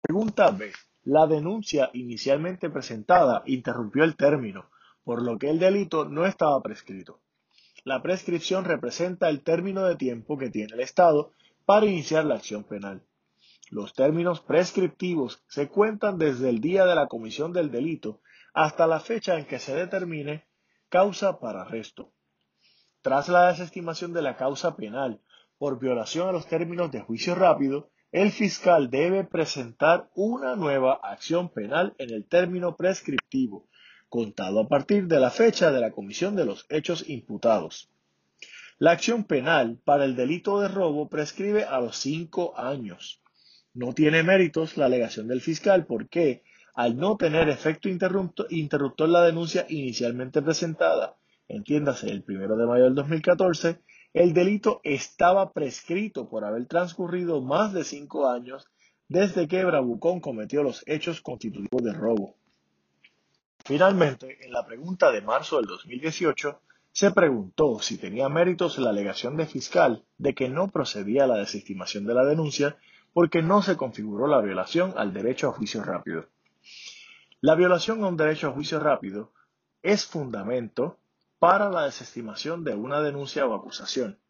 [0.00, 0.72] Pregunta B.
[1.04, 4.70] La denuncia inicialmente presentada interrumpió el término,
[5.04, 7.20] por lo que el delito no estaba prescrito.
[7.84, 11.32] La prescripción representa el término de tiempo que tiene el Estado
[11.64, 13.02] para iniciar la acción penal.
[13.70, 18.20] Los términos prescriptivos se cuentan desde el día de la comisión del delito
[18.54, 20.46] hasta la fecha en que se determine
[20.92, 22.12] Causa para arresto.
[23.00, 25.22] Tras la desestimación de la causa penal
[25.56, 31.48] por violación a los términos de juicio rápido, el fiscal debe presentar una nueva acción
[31.48, 33.66] penal en el término prescriptivo,
[34.10, 37.90] contado a partir de la fecha de la comisión de los hechos imputados.
[38.78, 43.22] La acción penal para el delito de robo prescribe a los cinco años.
[43.72, 46.42] No tiene méritos la alegación del fiscal porque
[46.74, 51.16] al no tener efecto interruptor la denuncia inicialmente presentada,
[51.48, 53.80] entiéndase el 1 de mayo del 2014,
[54.14, 58.66] el delito estaba prescrito por haber transcurrido más de cinco años
[59.08, 62.36] desde que Bravucón cometió los hechos constitutivos de robo.
[63.64, 66.60] Finalmente, en la pregunta de marzo del 2018,
[66.90, 72.04] se preguntó si tenía méritos la alegación de fiscal de que no procedía la desestimación
[72.04, 72.76] de la denuncia
[73.14, 76.26] porque no se configuró la violación al derecho a juicio rápido.
[77.40, 79.32] La violación a un derecho a juicio rápido
[79.82, 80.98] es fundamento
[81.42, 84.20] para la desestimación de una denuncia o acusación.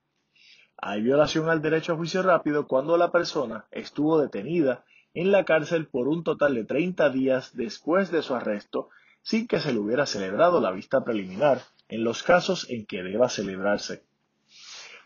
[0.79, 5.89] Hay violación al derecho a juicio rápido cuando la persona estuvo detenida en la cárcel
[5.89, 8.89] por un total de 30 días después de su arresto
[9.21, 11.61] sin que se le hubiera celebrado la vista preliminar
[11.91, 14.05] en los casos en que deba celebrarse.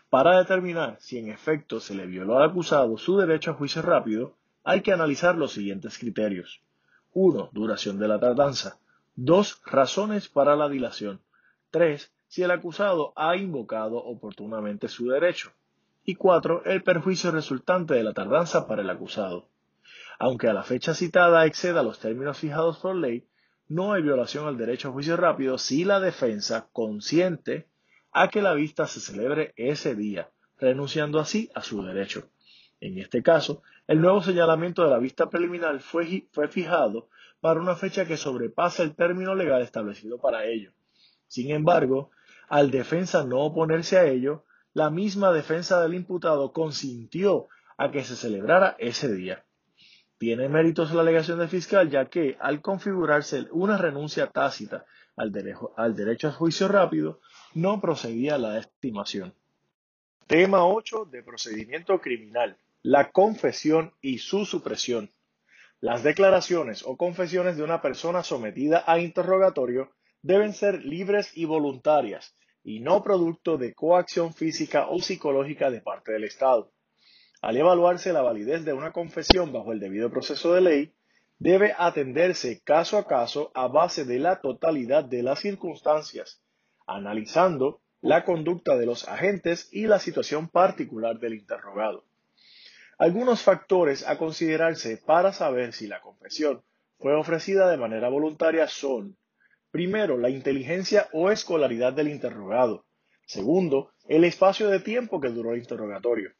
[0.09, 4.37] Para determinar si en efecto se le violó al acusado su derecho a juicio rápido,
[4.63, 6.61] hay que analizar los siguientes criterios.
[7.11, 7.49] 1.
[7.51, 8.79] Duración de la tardanza.
[9.17, 9.61] 2.
[9.65, 11.19] Razones para la dilación.
[11.71, 12.11] 3.
[12.27, 15.51] Si el acusado ha invocado oportunamente su derecho.
[16.03, 16.65] Y 4.
[16.65, 19.49] El perjuicio resultante de la tardanza para el acusado.
[20.19, 23.27] Aunque a la fecha citada exceda los términos fijados por ley,
[23.67, 27.67] no hay violación al derecho a juicio rápido si la defensa consiente
[28.11, 32.29] a que la vista se celebre ese día, renunciando así a su derecho.
[32.79, 37.09] En este caso, el nuevo señalamiento de la vista preliminar fue, fijado
[37.41, 40.71] para una fecha que sobrepasa el término legal establecido para ello.
[41.27, 42.11] Sin embargo,
[42.49, 47.47] al defensa no oponerse a ello, la misma defensa del imputado consintió
[47.77, 49.45] a que se celebrara ese día.
[50.17, 55.31] Tiene méritos la alegación del fiscal ya que, al configurarse una renuncia tácita al,
[55.75, 57.19] al derecho a juicio rápido,
[57.53, 59.33] no procedía la estimación.
[60.25, 62.57] Tema 8 de procedimiento criminal
[62.87, 65.11] la confesión y su supresión.
[65.81, 72.35] Las declaraciones o confesiones de una persona sometida a interrogatorio deben ser libres y voluntarias
[72.63, 76.71] y no producto de coacción física o psicológica de parte del Estado.
[77.41, 80.93] Al evaluarse la validez de una confesión bajo el debido proceso de ley,
[81.39, 86.41] debe atenderse caso a caso a base de la totalidad de las circunstancias,
[86.87, 92.05] analizando la conducta de los agentes y la situación particular del interrogado.
[92.97, 96.63] Algunos factores a considerarse para saber si la confesión
[96.99, 99.15] fue ofrecida de manera voluntaria son,
[99.71, 102.85] primero, la inteligencia o escolaridad del interrogado.
[103.25, 106.31] Segundo, el espacio de tiempo que duró el interrogatorio.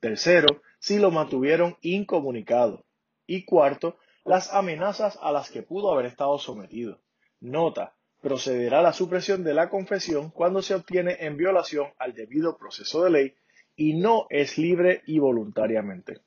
[0.00, 2.84] Tercero, si lo mantuvieron incomunicado.
[3.26, 7.00] Y cuarto, las amenazas a las que pudo haber estado sometido.
[7.40, 13.04] Nota, procederá la supresión de la confesión cuando se obtiene en violación al debido proceso
[13.04, 13.34] de ley
[13.76, 16.20] y no es libre y voluntariamente.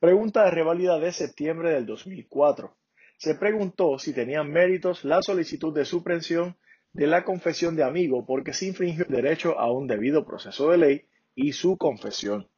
[0.00, 2.76] Pregunta de revalida de septiembre del 2004.
[3.18, 6.56] Se preguntó si tenía méritos la solicitud de supresión
[6.92, 10.78] de la confesión de amigo porque se infringió el derecho a un debido proceso de
[10.78, 11.04] ley
[11.34, 12.48] y su confesión.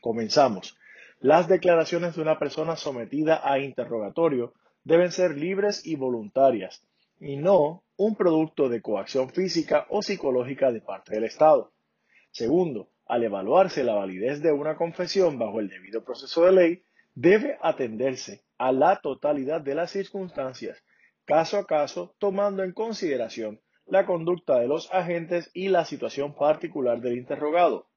[0.00, 0.78] Comenzamos.
[1.20, 4.54] Las declaraciones de una persona sometida a interrogatorio
[4.84, 6.82] deben ser libres y voluntarias,
[7.20, 11.70] y no un producto de coacción física o psicológica de parte del Estado.
[12.30, 16.82] Segundo, al evaluarse la validez de una confesión bajo el debido proceso de ley,
[17.14, 20.84] debe atenderse a la totalidad de las circunstancias,
[21.24, 27.00] caso a caso, tomando en consideración la conducta de los agentes y la situación particular
[27.00, 27.88] del interrogado.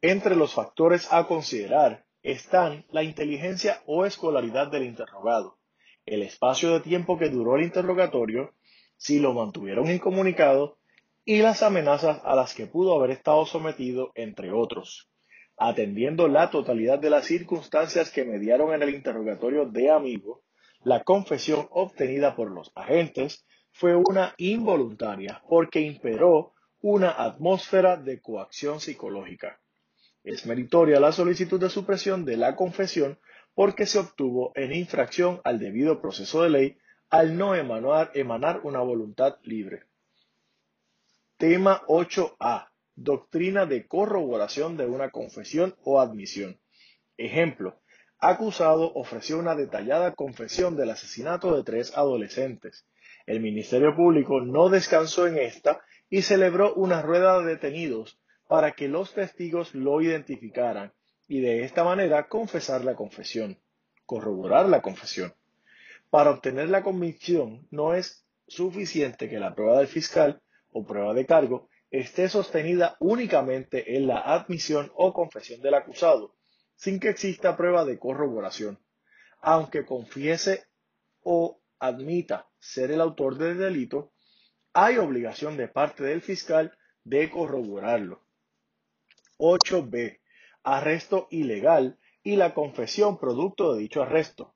[0.00, 5.58] Entre los factores a considerar están la inteligencia o escolaridad del interrogado,
[6.06, 8.54] el espacio de tiempo que duró el interrogatorio,
[8.96, 10.78] si lo mantuvieron incomunicado
[11.26, 15.10] y las amenazas a las que pudo haber estado sometido, entre otros.
[15.58, 20.42] Atendiendo la totalidad de las circunstancias que mediaron en el interrogatorio de amigo,
[20.84, 28.80] la confesión obtenida por los agentes fue una involuntaria porque imperó una atmósfera de coacción
[28.80, 29.60] psicológica.
[30.22, 33.18] Es meritoria la solicitud de supresión de la confesión
[33.54, 36.78] porque se obtuvo en infracción al debido proceso de ley
[37.10, 39.84] al no emanar, emanar una voluntad libre.
[41.36, 42.67] Tema 8a.
[43.00, 46.58] Doctrina de corroboración de una confesión o admisión.
[47.16, 47.80] Ejemplo.
[48.18, 52.88] Acusado ofreció una detallada confesión del asesinato de tres adolescentes.
[53.24, 55.80] El Ministerio Público no descansó en esta
[56.10, 58.18] y celebró una rueda de detenidos
[58.48, 60.92] para que los testigos lo identificaran
[61.28, 63.60] y de esta manera confesar la confesión,
[64.06, 65.32] corroborar la confesión.
[66.10, 70.42] Para obtener la convicción no es suficiente que la prueba del fiscal
[70.72, 76.34] o prueba de cargo esté sostenida únicamente en la admisión o confesión del acusado,
[76.76, 78.78] sin que exista prueba de corroboración,
[79.40, 80.64] aunque confiese
[81.22, 84.12] o admita ser el autor del delito,
[84.72, 88.22] hay obligación de parte del fiscal de corroborarlo.
[89.38, 90.20] 8b.
[90.62, 94.54] Arresto ilegal y la confesión producto de dicho arresto.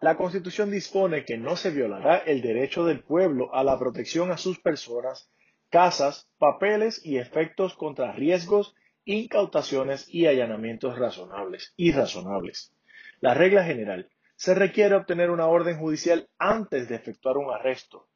[0.00, 4.36] La Constitución dispone que no se violará el derecho del pueblo a la protección a
[4.36, 5.30] sus personas,
[5.74, 12.72] casas, papeles y efectos contra riesgos, incautaciones y allanamientos razonables y razonables.
[13.18, 18.06] La regla general se requiere obtener una orden judicial antes de efectuar un arresto.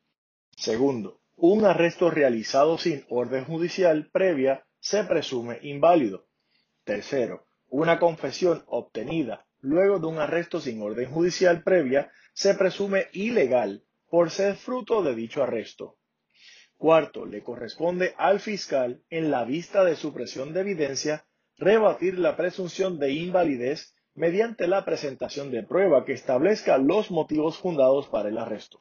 [0.56, 6.28] Segundo, un arresto realizado sin orden judicial previa se presume inválido.
[6.84, 13.82] Tercero, una confesión obtenida luego de un arresto sin orden judicial previa se presume ilegal
[14.08, 15.97] por ser fruto de dicho arresto.
[16.78, 21.26] Cuarto, le corresponde al fiscal, en la vista de supresión de evidencia,
[21.56, 28.06] rebatir la presunción de invalidez mediante la presentación de prueba que establezca los motivos fundados
[28.06, 28.80] para el arresto.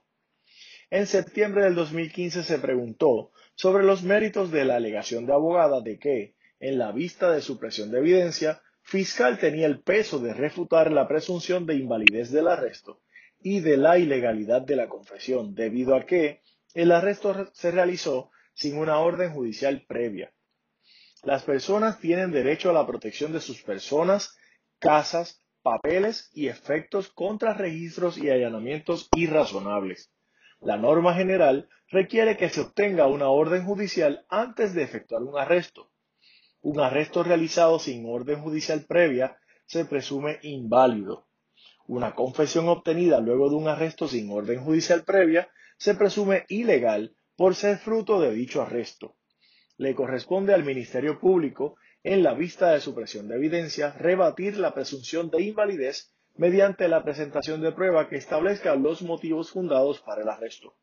[0.91, 5.97] En septiembre del 2015 se preguntó sobre los méritos de la alegación de abogada de
[5.97, 11.07] que, en la vista de supresión de evidencia, fiscal tenía el peso de refutar la
[11.07, 13.01] presunción de invalidez del arresto
[13.41, 16.41] y de la ilegalidad de la confesión, debido a que
[16.77, 20.31] el arresto se realizó sin una orden judicial previa.
[21.23, 24.37] Las personas tienen derecho a la protección de sus personas,
[24.77, 30.11] casas, papeles y efectos contra registros y allanamientos irrazonables.
[30.59, 35.89] La norma general requiere que se obtenga una orden judicial antes de efectuar un arresto.
[36.61, 41.25] Un arresto realizado sin orden judicial previa se presume inválido.
[41.87, 47.55] Una confesión obtenida luego de un arresto sin orden judicial previa se presume ilegal por
[47.55, 49.15] ser fruto de dicho arresto.
[49.77, 55.29] Le corresponde al Ministerio Público, en la vista de supresión de evidencia, rebatir la presunción
[55.29, 60.75] de invalidez mediante la presentación de prueba que establezca los motivos fundados para el arresto.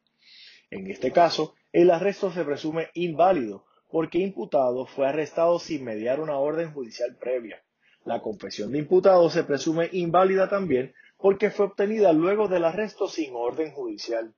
[0.70, 6.38] En este caso, el arresto se presume inválido porque imputado fue arrestado sin mediar una
[6.38, 7.62] orden judicial previa.
[8.04, 13.34] La confesión de imputado se presume inválida también porque fue obtenida luego del arresto sin
[13.34, 14.34] orden judicial.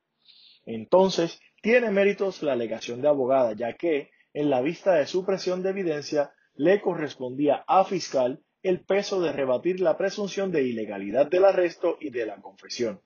[0.67, 5.69] Entonces, tiene méritos la alegación de abogada, ya que, en la vista de supresión de
[5.69, 11.97] evidencia, le correspondía a fiscal el peso de rebatir la presunción de ilegalidad del arresto
[12.01, 12.99] y de la confesión.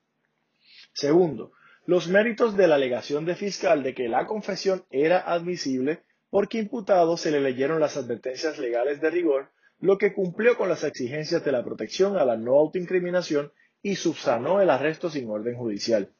[0.91, 1.51] Segundo,
[1.85, 6.01] los méritos de la alegación de fiscal de que la confesión era admisible
[6.31, 10.83] porque imputado se le leyeron las advertencias legales de rigor, lo que cumplió con las
[10.83, 13.51] exigencias de la protección a la no autoincriminación
[13.83, 16.11] y subsanó el arresto sin orden judicial.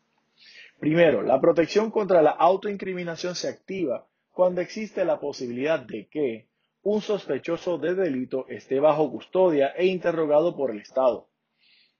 [0.81, 6.49] Primero, la protección contra la autoincriminación se activa cuando existe la posibilidad de que
[6.81, 11.29] un sospechoso de delito esté bajo custodia e interrogado por el Estado.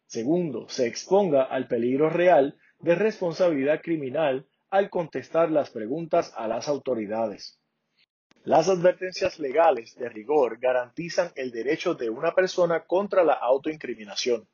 [0.08, 6.68] Segundo, se exponga al peligro real de responsabilidad criminal al contestar las preguntas a las
[6.68, 7.60] autoridades.
[8.46, 14.48] Las advertencias legales de rigor garantizan el derecho de una persona contra la autoincriminación.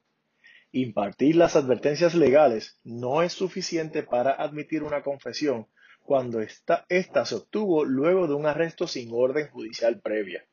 [0.71, 5.67] Impartir las advertencias legales no es suficiente para admitir una confesión
[6.07, 6.85] cuando esta,
[7.25, 10.45] se obtuvo luego de un arresto sin orden judicial previa.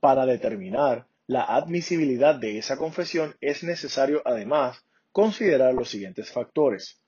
[0.00, 7.00] Para determinar la admisibilidad de esa confesión es necesario además considerar los siguientes factores.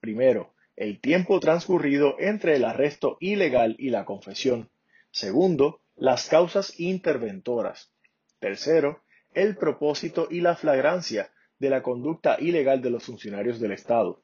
[0.00, 4.70] Primero, el tiempo transcurrido entre el arresto ilegal y la confesión.
[5.10, 7.92] Segundo, las causas interventoras.
[8.38, 9.02] Tercero,
[9.34, 14.20] el propósito y la flagrancia de la conducta ilegal de los funcionarios del Estado.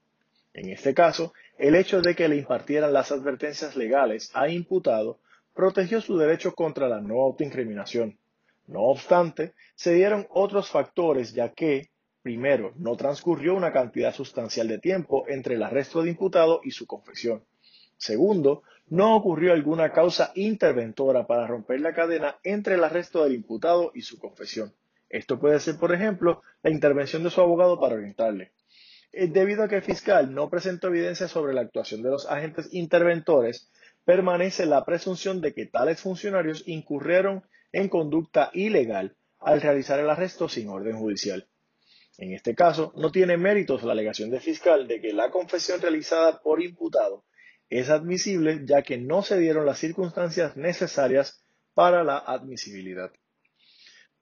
[0.52, 5.18] En este caso, el hecho de que le impartieran las advertencias legales a imputado
[5.52, 8.18] protegió su derecho contra la no autoincriminación.
[8.66, 11.90] No obstante, se dieron otros factores ya que,
[12.22, 16.86] primero, no transcurrió una cantidad sustancial de tiempo entre el arresto de imputado y su
[16.86, 17.44] confesión.
[17.96, 23.92] Segundo, no ocurrió alguna causa interventora para romper la cadena entre el arresto del imputado
[23.94, 24.72] y su confesión.
[25.14, 28.50] Esto puede ser, por ejemplo, la intervención de su abogado para orientarle.
[29.12, 32.68] Eh, debido a que el fiscal no presentó evidencia sobre la actuación de los agentes
[32.72, 33.70] interventores,
[34.04, 40.48] permanece la presunción de que tales funcionarios incurrieron en conducta ilegal al realizar el arresto
[40.48, 41.46] sin orden judicial.
[42.18, 46.40] En este caso, no tiene méritos la alegación del fiscal de que la confesión realizada
[46.42, 47.24] por imputado
[47.70, 53.12] es admisible ya que no se dieron las circunstancias necesarias para la admisibilidad.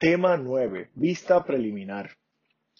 [0.03, 0.91] Tema 9.
[0.97, 2.11] Vista preliminar.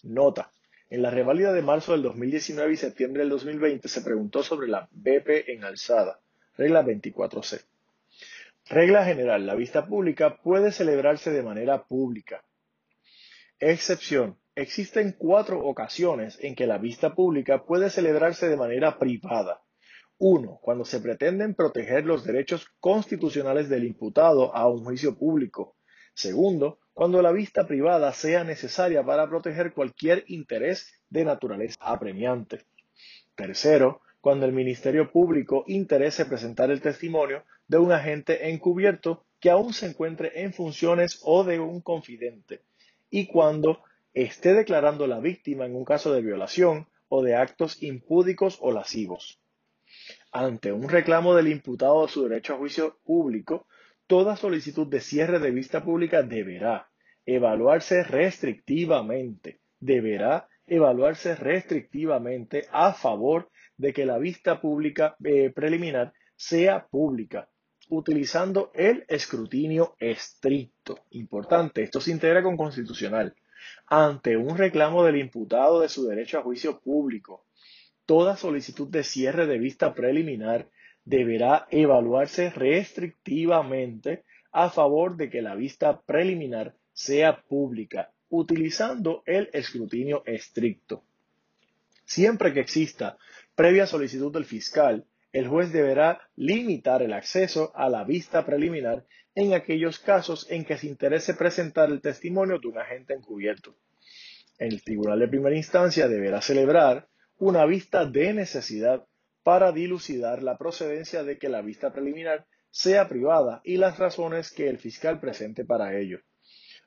[0.03, 0.51] Nota.
[0.89, 4.89] En la reválida de marzo del 2019 y septiembre del 2020 se preguntó sobre la
[4.91, 6.19] BP en alzada.
[6.57, 7.63] Regla 24C.
[8.65, 9.47] Regla general.
[9.47, 12.43] La vista pública puede celebrarse de manera pública.
[13.57, 14.37] Excepción.
[14.53, 19.61] Existen cuatro ocasiones en que la vista pública puede celebrarse de manera privada.
[20.17, 25.77] Uno, cuando se pretenden proteger los derechos constitucionales del imputado a un juicio público.
[26.13, 32.65] Segundo, cuando la vista privada sea necesaria para proteger cualquier interés de naturaleza apremiante.
[33.35, 39.73] Tercero, cuando el Ministerio Público interese presentar el testimonio de un agente encubierto que aún
[39.73, 42.61] se encuentre en funciones o de un confidente.
[43.09, 43.83] Y cuando
[44.13, 49.39] esté declarando la víctima en un caso de violación o de actos impúdicos o lascivos.
[50.31, 53.67] Ante un reclamo del imputado de su derecho a juicio público,
[54.13, 56.87] toda solicitud de cierre de vista pública deberá
[57.25, 66.85] evaluarse restrictivamente, deberá evaluarse restrictivamente a favor de que la vista pública eh, preliminar sea
[66.85, 67.49] pública,
[67.89, 70.99] utilizando el escrutinio estricto.
[71.09, 73.33] Importante, esto se integra con constitucional.
[73.87, 77.47] Ante un reclamo del imputado de su derecho a juicio público,
[78.05, 80.69] toda solicitud de cierre de vista preliminar
[81.05, 90.23] deberá evaluarse restrictivamente a favor de que la vista preliminar sea pública, utilizando el escrutinio
[90.25, 91.03] estricto.
[92.05, 93.17] Siempre que exista
[93.55, 99.53] previa solicitud del fiscal, el juez deberá limitar el acceso a la vista preliminar en
[99.53, 103.75] aquellos casos en que se interese presentar el testimonio de un agente encubierto.
[104.59, 107.07] El tribunal de primera instancia deberá celebrar
[107.39, 109.05] una vista de necesidad
[109.43, 114.67] para dilucidar la procedencia de que la vista preliminar sea privada y las razones que
[114.67, 116.19] el fiscal presente para ello.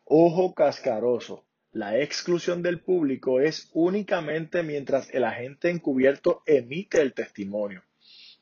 [0.05, 1.45] Ojo cascaroso.
[1.73, 7.83] La exclusión del público es únicamente mientras el agente encubierto emite el testimonio.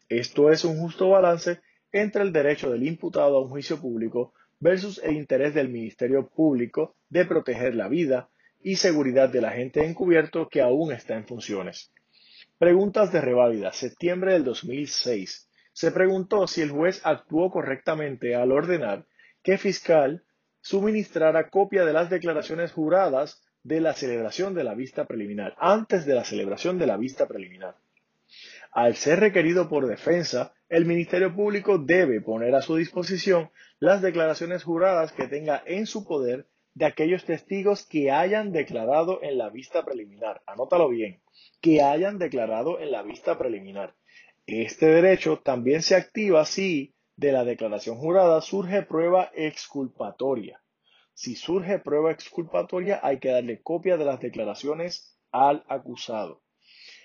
[0.08, 1.60] Esto es un justo balance
[1.90, 6.94] entre el derecho del imputado a un juicio público versus el interés del Ministerio Público
[7.08, 8.28] de proteger la vida
[8.62, 11.92] y seguridad del agente encubierto que aún está en funciones.
[12.58, 13.72] Preguntas de reválida.
[13.72, 15.48] Septiembre del 2006.
[15.72, 19.06] Se preguntó si el juez actuó correctamente al ordenar
[19.42, 20.22] que fiscal
[20.60, 26.14] suministrara copia de las declaraciones juradas de la celebración de la vista preliminar, antes de
[26.14, 27.74] la celebración de la vista preliminar.
[28.70, 33.50] Al ser requerido por defensa, el Ministerio Público debe poner a su disposición
[33.80, 39.38] las declaraciones juradas que tenga en su poder de aquellos testigos que hayan declarado en
[39.38, 40.42] la vista preliminar.
[40.46, 41.22] Anótalo bien
[41.60, 43.94] que hayan declarado en la vista preliminar.
[44.46, 50.60] Este derecho también se activa si de la declaración jurada surge prueba exculpatoria.
[51.14, 56.42] Si surge prueba exculpatoria hay que darle copia de las declaraciones al acusado.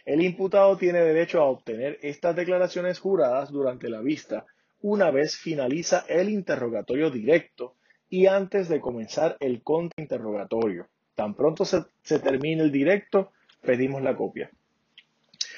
[0.03, 4.45] El imputado tiene derecho a obtener estas declaraciones juradas durante la vista
[4.81, 7.75] una vez finaliza el interrogatorio directo
[8.09, 10.87] y antes de comenzar el contrainterrogatorio.
[11.15, 13.31] Tan pronto se, se termine el directo,
[13.61, 14.49] pedimos la copia.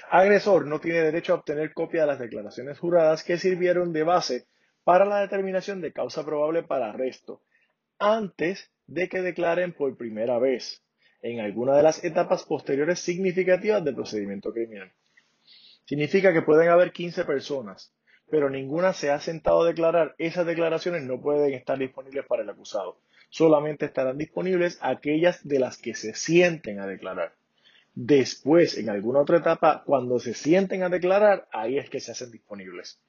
[0.09, 4.45] Agresor no tiene derecho a obtener copia de las declaraciones juradas que sirvieron de base
[4.83, 7.41] para la determinación de causa probable para arresto
[7.97, 10.83] antes de que declaren por primera vez
[11.21, 14.91] en alguna de las etapas posteriores significativas del procedimiento criminal.
[15.85, 17.93] Significa que pueden haber 15 personas,
[18.31, 20.15] pero ninguna se ha sentado a declarar.
[20.17, 22.97] Esas declaraciones no pueden estar disponibles para el acusado.
[23.29, 27.33] Solamente estarán disponibles aquellas de las que se sienten a declarar.
[27.93, 32.31] Después, en alguna otra etapa, cuando se sienten a declarar, ahí es que se hacen
[32.31, 33.01] disponibles.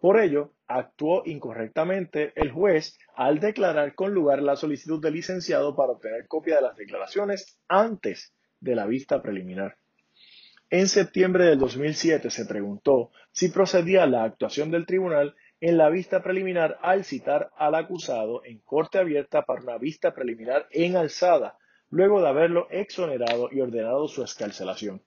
[0.00, 5.92] Por ello, actuó incorrectamente el juez al declarar con lugar la solicitud del licenciado para
[5.92, 9.76] obtener copia de las declaraciones antes de la vista preliminar.
[10.70, 16.22] En septiembre del 2007 se preguntó si procedía la actuación del tribunal en la vista
[16.22, 21.58] preliminar al citar al acusado en corte abierta para una vista preliminar en alzada,
[21.90, 25.02] luego de haberlo exonerado y ordenado su escarcelación.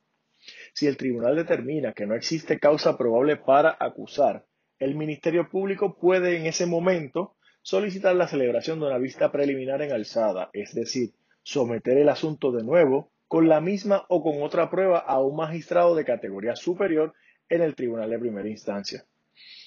[0.74, 4.46] Si el tribunal determina que no existe causa probable para acusar,
[4.80, 9.92] el Ministerio Público puede en ese momento solicitar la celebración de una vista preliminar en
[9.92, 15.00] alzada, es decir, someter el asunto de nuevo con la misma o con otra prueba
[15.00, 17.14] a un magistrado de categoría superior
[17.50, 19.06] en el tribunal de primera instancia.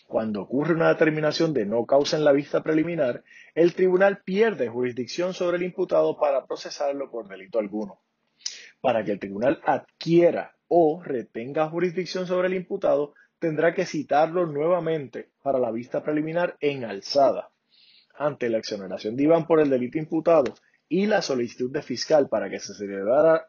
[0.06, 3.22] Cuando ocurre una determinación de no causa en la vista preliminar,
[3.54, 8.00] el tribunal pierde jurisdicción sobre el imputado para procesarlo por delito alguno.
[8.80, 15.30] Para que el tribunal adquiera o retenga jurisdicción sobre el imputado, tendrá que citarlo nuevamente
[15.42, 17.50] para la vista preliminar en alzada.
[18.14, 20.54] Ante la exoneración de Iván por el delito imputado
[20.92, 23.46] y la solicitud de fiscal para que se celebrara,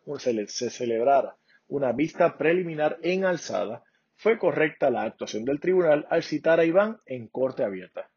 [1.67, 3.83] una vista preliminar en alzada,
[4.13, 8.11] fue correcta la actuación del tribunal al citar a Iván en corte abierta.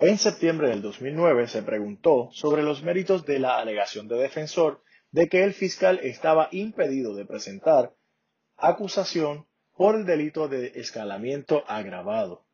[0.00, 5.28] En septiembre del 2009 se preguntó sobre los méritos de la alegación de defensor de
[5.28, 7.92] que el fiscal estaba impedido de presentar
[8.56, 12.46] acusación por el delito de escalamiento agravado.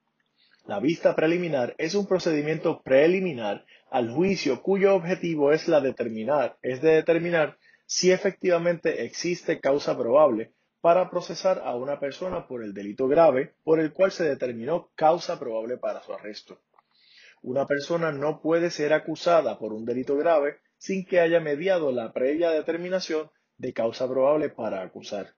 [0.69, 6.83] La vista preliminar es un procedimiento preliminar al juicio cuyo objetivo es, la determinar, es
[6.83, 7.57] de determinar
[7.87, 10.53] si efectivamente existe causa probable
[10.83, 15.39] para procesar a una persona por el delito grave por el cual se determinó causa
[15.39, 16.61] probable para su arresto.
[17.41, 22.13] Una persona no puede ser acusada por un delito grave sin que haya mediado la
[22.13, 25.38] previa determinación de causa probable para acusar.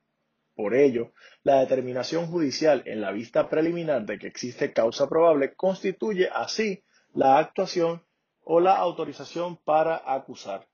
[0.61, 6.28] Por ello, la determinación judicial en la vista preliminar de que existe causa probable constituye
[6.28, 6.84] así
[7.14, 8.04] la actuación
[8.44, 10.68] o la autorización para acusar.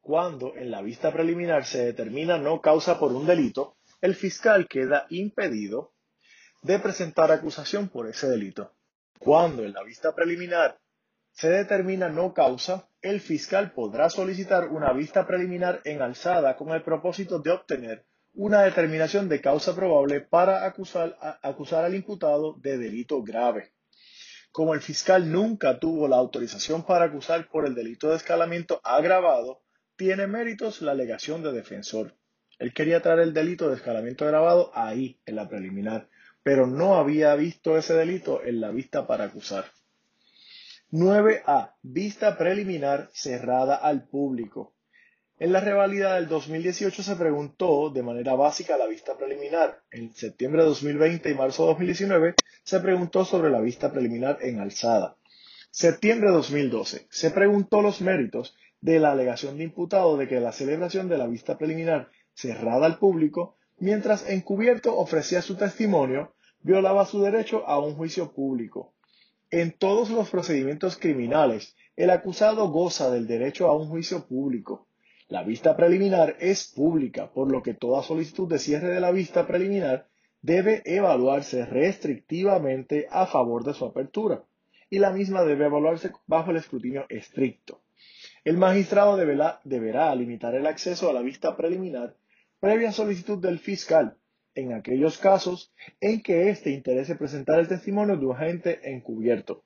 [0.00, 5.06] Cuando en la vista preliminar se determina no causa por un delito, el fiscal queda
[5.10, 5.92] impedido
[6.62, 8.72] de presentar acusación por ese delito.
[9.20, 10.80] Cuando en la vista preliminar
[11.30, 16.82] se determina no causa, el fiscal podrá solicitar una vista preliminar en alzada con el
[16.82, 18.04] propósito de obtener
[18.34, 23.72] una determinación de causa probable para acusar, acusar al imputado de delito grave.
[24.50, 29.62] Como el fiscal nunca tuvo la autorización para acusar por el delito de escalamiento agravado,
[29.96, 32.16] tiene méritos la alegación de defensor.
[32.58, 36.08] Él quería traer el delito de escalamiento agravado ahí, en la preliminar,
[36.42, 39.64] pero no había visto ese delito en la vista para acusar.
[40.92, 41.74] 9A.
[41.82, 44.73] Vista preliminar cerrada al público.
[45.36, 49.82] En la revalida del 2018 se preguntó de manera básica la vista preliminar.
[49.90, 54.60] En septiembre de 2020 y marzo de 2019 se preguntó sobre la vista preliminar en
[54.60, 55.16] alzada.
[55.72, 60.52] Septiembre de 2012 se preguntó los méritos de la alegación de imputado de que la
[60.52, 67.20] celebración de la vista preliminar cerrada al público, mientras encubierto ofrecía su testimonio, violaba su
[67.20, 68.94] derecho a un juicio público.
[69.50, 74.86] En todos los procedimientos criminales, el acusado goza del derecho a un juicio público.
[75.28, 79.46] La vista preliminar es pública, por lo que toda solicitud de cierre de la vista
[79.46, 80.06] preliminar
[80.42, 84.44] debe evaluarse restrictivamente a favor de su apertura
[84.90, 87.80] y la misma debe evaluarse bajo el escrutinio estricto.
[88.44, 92.14] El magistrado deberá, limitar el acceso a la vista preliminar
[92.60, 94.18] previa solicitud del fiscal
[94.54, 99.64] en aquellos casos en que éste interese presentar el testimonio de un agente encubierto.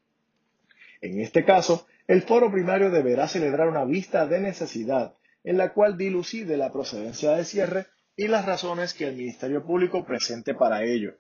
[1.01, 5.15] En este caso, el foro primario deberá celebrar una vista de necesidad
[5.49, 10.05] en la cual dilucide la procedencia de cierre y las razones que el Ministerio Público
[10.05, 11.15] presente para ello.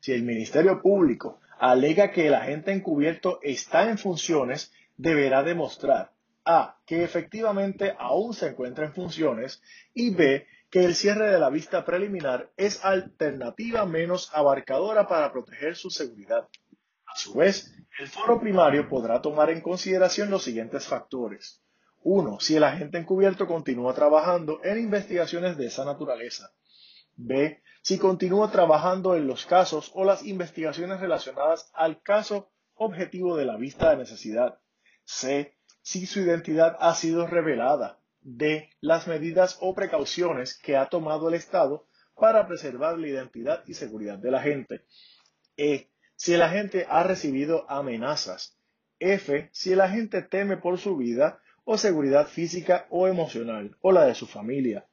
[0.00, 6.12] Si el Ministerio Público alega que el agente encubierto está en funciones, deberá demostrar
[6.46, 6.78] A.
[6.86, 9.60] que efectivamente aún se encuentra en funciones
[9.92, 10.46] y B.
[10.70, 16.48] que el cierre de la vista preliminar es alternativa menos abarcadora para proteger su seguridad.
[17.04, 21.60] A su vez, el foro primario podrá tomar en consideración los siguientes factores.
[22.02, 22.40] 1.
[22.40, 26.52] Si el agente encubierto continúa trabajando en investigaciones de esa naturaleza.
[27.16, 27.62] B.
[27.82, 33.56] Si continúa trabajando en los casos o las investigaciones relacionadas al caso objetivo de la
[33.56, 34.60] vista de necesidad.
[35.04, 35.56] C.
[35.82, 37.98] Si su identidad ha sido revelada.
[38.20, 38.70] D.
[38.80, 44.18] Las medidas o precauciones que ha tomado el Estado para preservar la identidad y seguridad
[44.18, 44.84] de la gente.
[45.56, 45.90] E.
[46.14, 48.56] Si el agente ha recibido amenazas.
[49.00, 49.48] F.
[49.52, 51.40] Si el agente teme por su vida
[51.70, 54.86] o seguridad física o emocional o la de su familia.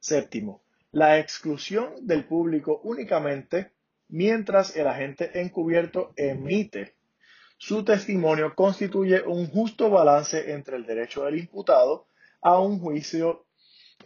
[0.00, 3.70] Séptimo, la exclusión del público únicamente
[4.08, 6.96] mientras el agente encubierto emite
[7.56, 12.08] su testimonio constituye un justo balance entre el derecho del imputado
[12.40, 13.46] a un juicio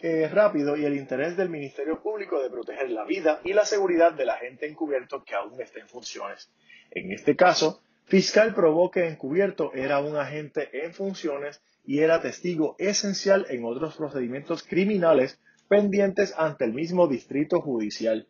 [0.02, 4.12] eh, rápido y el interés del Ministerio Público de proteger la vida y la seguridad
[4.12, 6.52] del agente encubierto que aún está en funciones.
[6.90, 12.76] En este caso, fiscal probó que encubierto era un agente en funciones y era testigo
[12.78, 18.28] esencial en otros procedimientos criminales pendientes ante el mismo distrito judicial.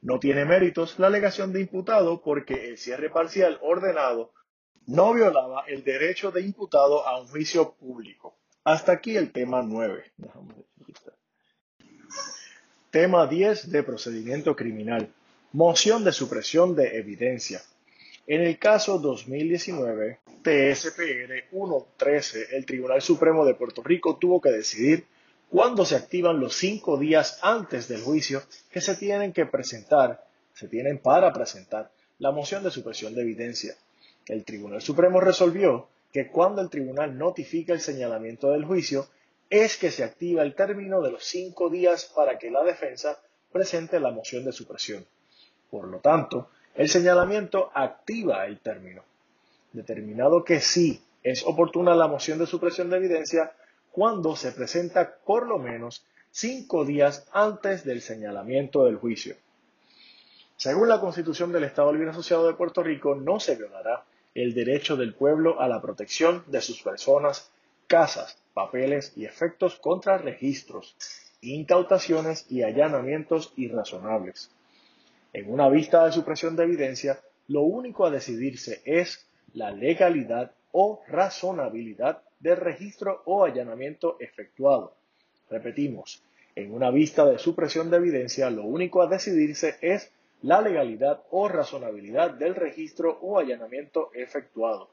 [0.00, 4.32] No tiene méritos la alegación de imputado porque el cierre parcial ordenado
[4.86, 8.36] no violaba el derecho de imputado a un juicio público.
[8.64, 10.12] Hasta aquí el tema 9.
[12.90, 15.12] Tema 10 de procedimiento criminal.
[15.52, 17.60] Moción de supresión de evidencia.
[18.26, 25.06] En el caso 2019 TSPR 113, el Tribunal Supremo de Puerto Rico tuvo que decidir
[25.50, 30.24] cuándo se activan los cinco días antes del juicio que se tienen que presentar,
[30.54, 33.74] se tienen para presentar la moción de supresión de evidencia.
[34.26, 39.08] El Tribunal Supremo resolvió que cuando el tribunal notifica el señalamiento del juicio,
[39.50, 43.18] es que se activa el término de los cinco días para que la defensa
[43.50, 45.06] presente la moción de supresión.
[45.70, 49.02] Por lo tanto, el señalamiento activa el término.
[49.78, 53.52] Determinado que sí es oportuna la moción de supresión de evidencia
[53.92, 59.36] cuando se presenta por lo menos cinco días antes del señalamiento del juicio.
[60.56, 64.02] Según la Constitución del Estado Libre Asociado de Puerto Rico, no se violará
[64.34, 67.52] el derecho del pueblo a la protección de sus personas,
[67.86, 70.96] casas, papeles y efectos contra registros,
[71.40, 74.50] incautaciones y allanamientos irrazonables.
[75.32, 81.02] En una vista de supresión de evidencia, lo único a decidirse es la legalidad o
[81.08, 84.94] razonabilidad del registro o allanamiento efectuado.
[85.50, 86.22] Repetimos,
[86.54, 91.48] en una vista de supresión de evidencia, lo único a decidirse es la legalidad o
[91.48, 94.90] razonabilidad del registro o allanamiento efectuado.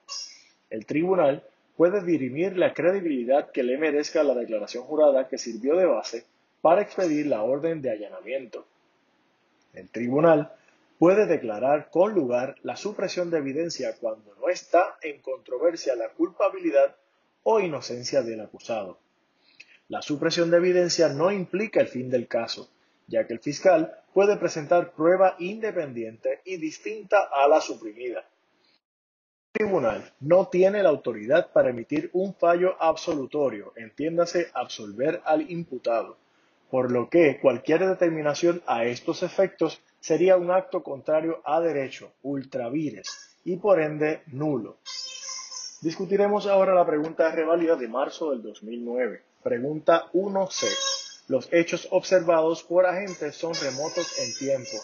[0.70, 1.44] El tribunal
[1.78, 6.26] puede dirimir la credibilidad que le merezca la declaración jurada que sirvió de base
[6.62, 8.66] para expedir la orden de allanamiento.
[9.74, 10.52] El tribunal
[10.98, 16.96] puede declarar con lugar la supresión de evidencia cuando no está en controversia la culpabilidad
[17.44, 19.00] o inocencia del acusado.
[19.88, 22.70] La supresión de evidencia no implica el fin del caso,
[23.08, 28.26] ya que el fiscal puede presentar prueba independiente y distinta a la suprimida.
[29.54, 36.18] El tribunal no tiene la autoridad para emitir un fallo absolutorio, entiéndase absolver al imputado,
[36.70, 43.40] por lo que cualquier determinación a estos efectos sería un acto contrario a derecho, ultravires,
[43.44, 44.78] y por ende nulo.
[45.82, 49.24] Discutiremos ahora la pregunta de revalida de marzo del 2009.
[49.42, 50.68] Pregunta 1C.
[51.28, 54.78] Los hechos observados por agentes son remotos en tiempo.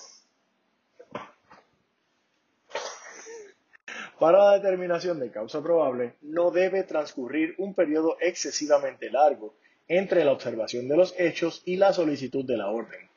[4.18, 9.54] Para la determinación de causa probable, no debe transcurrir un periodo excesivamente largo
[9.88, 13.11] entre la observación de los hechos y la solicitud de la orden.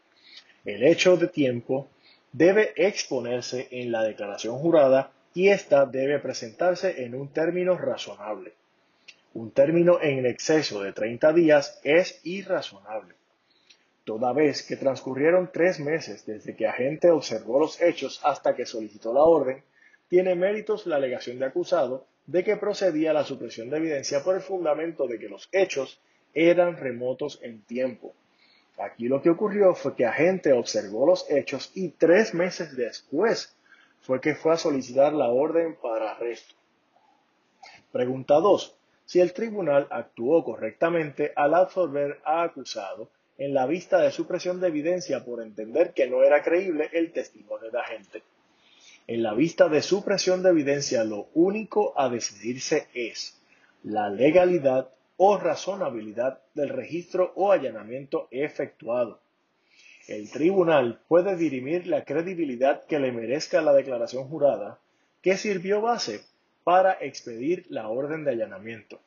[0.65, 1.89] El hecho de tiempo
[2.33, 8.55] debe exponerse en la declaración jurada y ésta debe presentarse en un término razonable.
[9.35, 13.15] Un término en exceso de 30 días es irrazonable.
[14.05, 19.13] Toda vez que transcurrieron tres meses desde que agente observó los hechos hasta que solicitó
[19.13, 19.63] la orden,
[20.09, 24.41] tiene méritos la alegación de acusado de que procedía la supresión de evidencia por el
[24.41, 26.01] fundamento de que los hechos
[26.33, 28.15] eran remotos en tiempo.
[28.79, 33.57] Aquí lo que ocurrió fue que agente observó los hechos y tres meses después
[34.01, 36.55] fue que fue a solicitar la orden para arresto.
[37.93, 44.11] Pregunta 2 si el tribunal actuó correctamente al absorber a acusado en la vista de
[44.11, 48.23] supresión de evidencia por entender que no era creíble el testimonio de agente.
[49.07, 53.41] En la vista de supresión de evidencia lo único a decidirse es
[53.83, 59.21] la legalidad o razonabilidad del registro o allanamiento efectuado.
[60.07, 64.79] El tribunal puede dirimir la credibilidad que le merezca la declaración jurada
[65.23, 66.21] que sirvió base
[66.63, 69.01] para expedir la orden de allanamiento.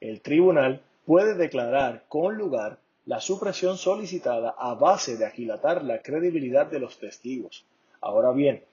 [0.00, 6.66] El tribunal puede declarar con lugar la supresión solicitada a base de aquilatar la credibilidad
[6.66, 7.64] de los testigos.
[8.00, 8.64] Ahora bien,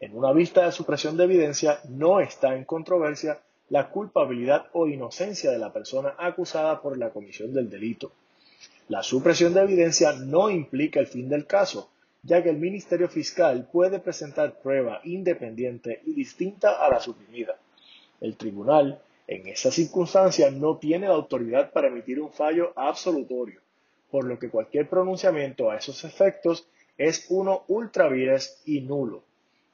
[0.00, 3.38] en una vista de supresión de evidencia no está en controversia
[3.72, 8.12] la culpabilidad o inocencia de la persona acusada por la comisión del delito.
[8.88, 11.88] La supresión de evidencia no implica el fin del caso,
[12.22, 17.56] ya que el Ministerio Fiscal puede presentar prueba independiente y distinta a la suprimida.
[18.20, 23.62] El tribunal, en esa circunstancia, no tiene la autoridad para emitir un fallo absolutorio,
[24.10, 26.68] por lo que cualquier pronunciamiento a esos efectos
[26.98, 28.10] es uno ultra
[28.66, 29.22] y nulo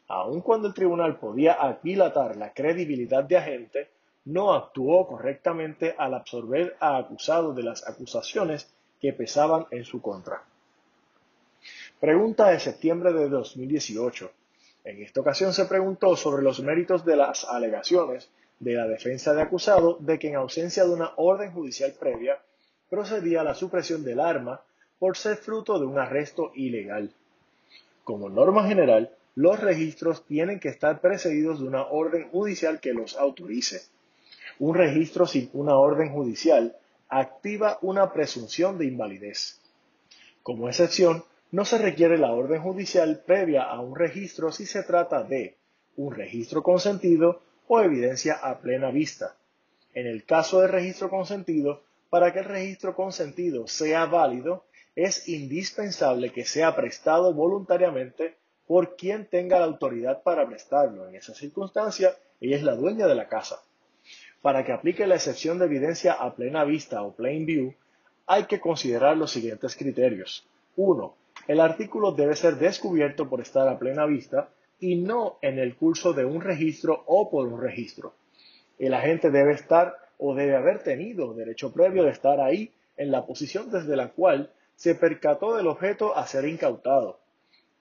[0.08, 3.90] aun cuando el tribunal podía aquilatar la credibilidad de agente,
[4.24, 8.68] no actuó correctamente al absorber a acusado de las acusaciones
[9.00, 10.42] que pesaban en su contra.
[12.00, 14.30] Pregunta de septiembre de 2018.
[14.84, 18.30] En esta ocasión se preguntó sobre los méritos de las alegaciones
[18.60, 22.40] de la defensa de acusado de que en ausencia de una orden judicial previa
[22.88, 24.62] procedía a la supresión del arma
[24.98, 27.12] por ser fruto de un arresto ilegal.
[28.04, 33.16] Como norma general, los registros tienen que estar precedidos de una orden judicial que los
[33.16, 33.82] autorice.
[34.58, 36.76] Un registro sin una orden judicial
[37.08, 39.60] activa una presunción de invalidez.
[40.42, 41.22] Como excepción,
[41.52, 45.54] no se requiere la orden judicial previa a un registro si se trata de
[45.94, 49.36] un registro consentido o evidencia a plena vista.
[49.94, 54.64] En el caso de registro consentido, para que el registro consentido sea válido,
[54.96, 58.36] es indispensable que sea prestado voluntariamente
[58.68, 61.08] por quien tenga la autoridad para prestarlo.
[61.08, 63.62] En esa circunstancia, ella es la dueña de la casa.
[64.42, 67.74] Para que aplique la excepción de evidencia a plena vista o plain view,
[68.26, 70.46] hay que considerar los siguientes criterios.
[70.76, 71.14] 1.
[71.48, 76.12] El artículo debe ser descubierto por estar a plena vista y no en el curso
[76.12, 78.12] de un registro o por un registro.
[78.78, 83.24] El agente debe estar o debe haber tenido derecho previo de estar ahí en la
[83.24, 87.18] posición desde la cual se percató del objeto a ser incautado.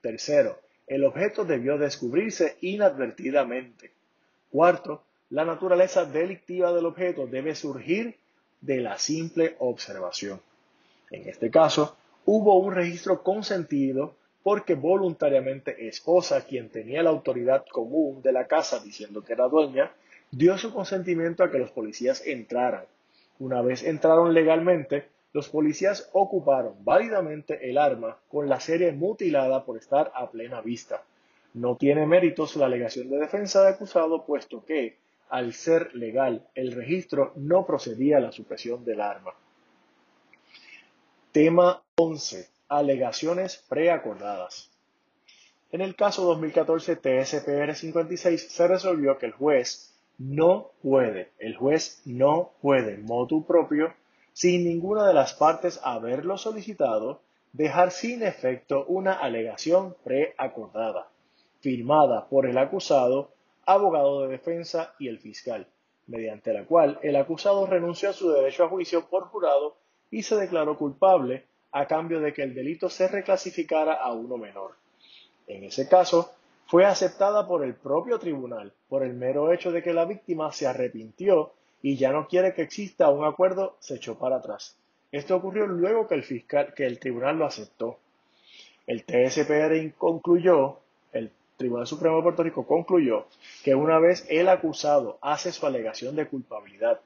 [0.02, 0.58] Tercero,
[0.88, 3.92] el objeto debió descubrirse inadvertidamente.
[4.50, 8.18] Cuarto, la naturaleza delictiva del objeto debe surgir
[8.62, 10.42] de la simple observación.
[11.12, 18.22] En este caso, hubo un registro consentido porque voluntariamente esposa, quien tenía la autoridad común
[18.22, 19.92] de la casa diciendo que era dueña,
[20.32, 22.86] dio su consentimiento a que los policías entraran.
[23.40, 29.78] Una vez entraron legalmente, los policías ocuparon válidamente el arma con la serie mutilada por
[29.78, 31.04] estar a plena vista.
[31.54, 34.98] No tiene méritos la alegación de defensa de acusado, puesto que,
[35.30, 39.36] al ser legal el registro, no procedía a la supresión del arma.
[41.32, 42.50] Tema 11.
[42.68, 44.72] Alegaciones preacordadas.
[45.72, 52.02] En el caso 2014 TSPR 56 se resolvió que el juez no puede, el juez
[52.06, 53.94] no puede, motu propio,
[54.38, 57.22] sin ninguna de las partes haberlo solicitado,
[57.54, 61.08] dejar sin efecto una alegación preacordada,
[61.60, 63.32] firmada por el acusado,
[63.66, 65.66] abogado de defensa y el fiscal,
[66.06, 69.76] mediante la cual el acusado renunció a su derecho a juicio por jurado
[70.12, 74.76] y se declaró culpable a cambio de que el delito se reclasificara a uno menor.
[75.48, 76.32] En ese caso,
[76.68, 80.68] fue aceptada por el propio tribunal por el mero hecho de que la víctima se
[80.68, 84.78] arrepintió y ya no quiere que exista un acuerdo, se echó para atrás.
[85.12, 88.00] Esto ocurrió luego que el fiscal, que el tribunal lo aceptó.
[88.86, 90.80] El TSPR concluyó,
[91.12, 93.28] el Tribunal Supremo de Puerto Rico concluyó
[93.64, 97.02] que una vez el acusado hace su alegación de culpabilidad,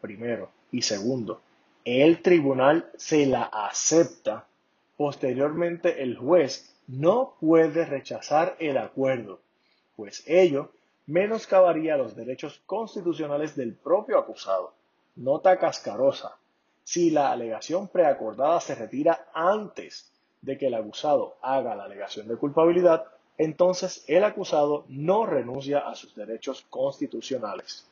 [0.00, 1.40] primero, y segundo,
[1.84, 4.46] el tribunal se la acepta,
[4.96, 9.40] posteriormente el juez no puede rechazar el acuerdo,
[9.96, 10.70] pues ello
[11.08, 14.74] menoscabaría los derechos constitucionales del propio acusado.
[15.16, 16.36] Nota cascarosa.
[16.84, 22.36] Si la alegación preacordada se retira antes de que el acusado haga la alegación de
[22.36, 23.06] culpabilidad,
[23.38, 27.86] entonces el acusado no renuncia a sus derechos constitucionales.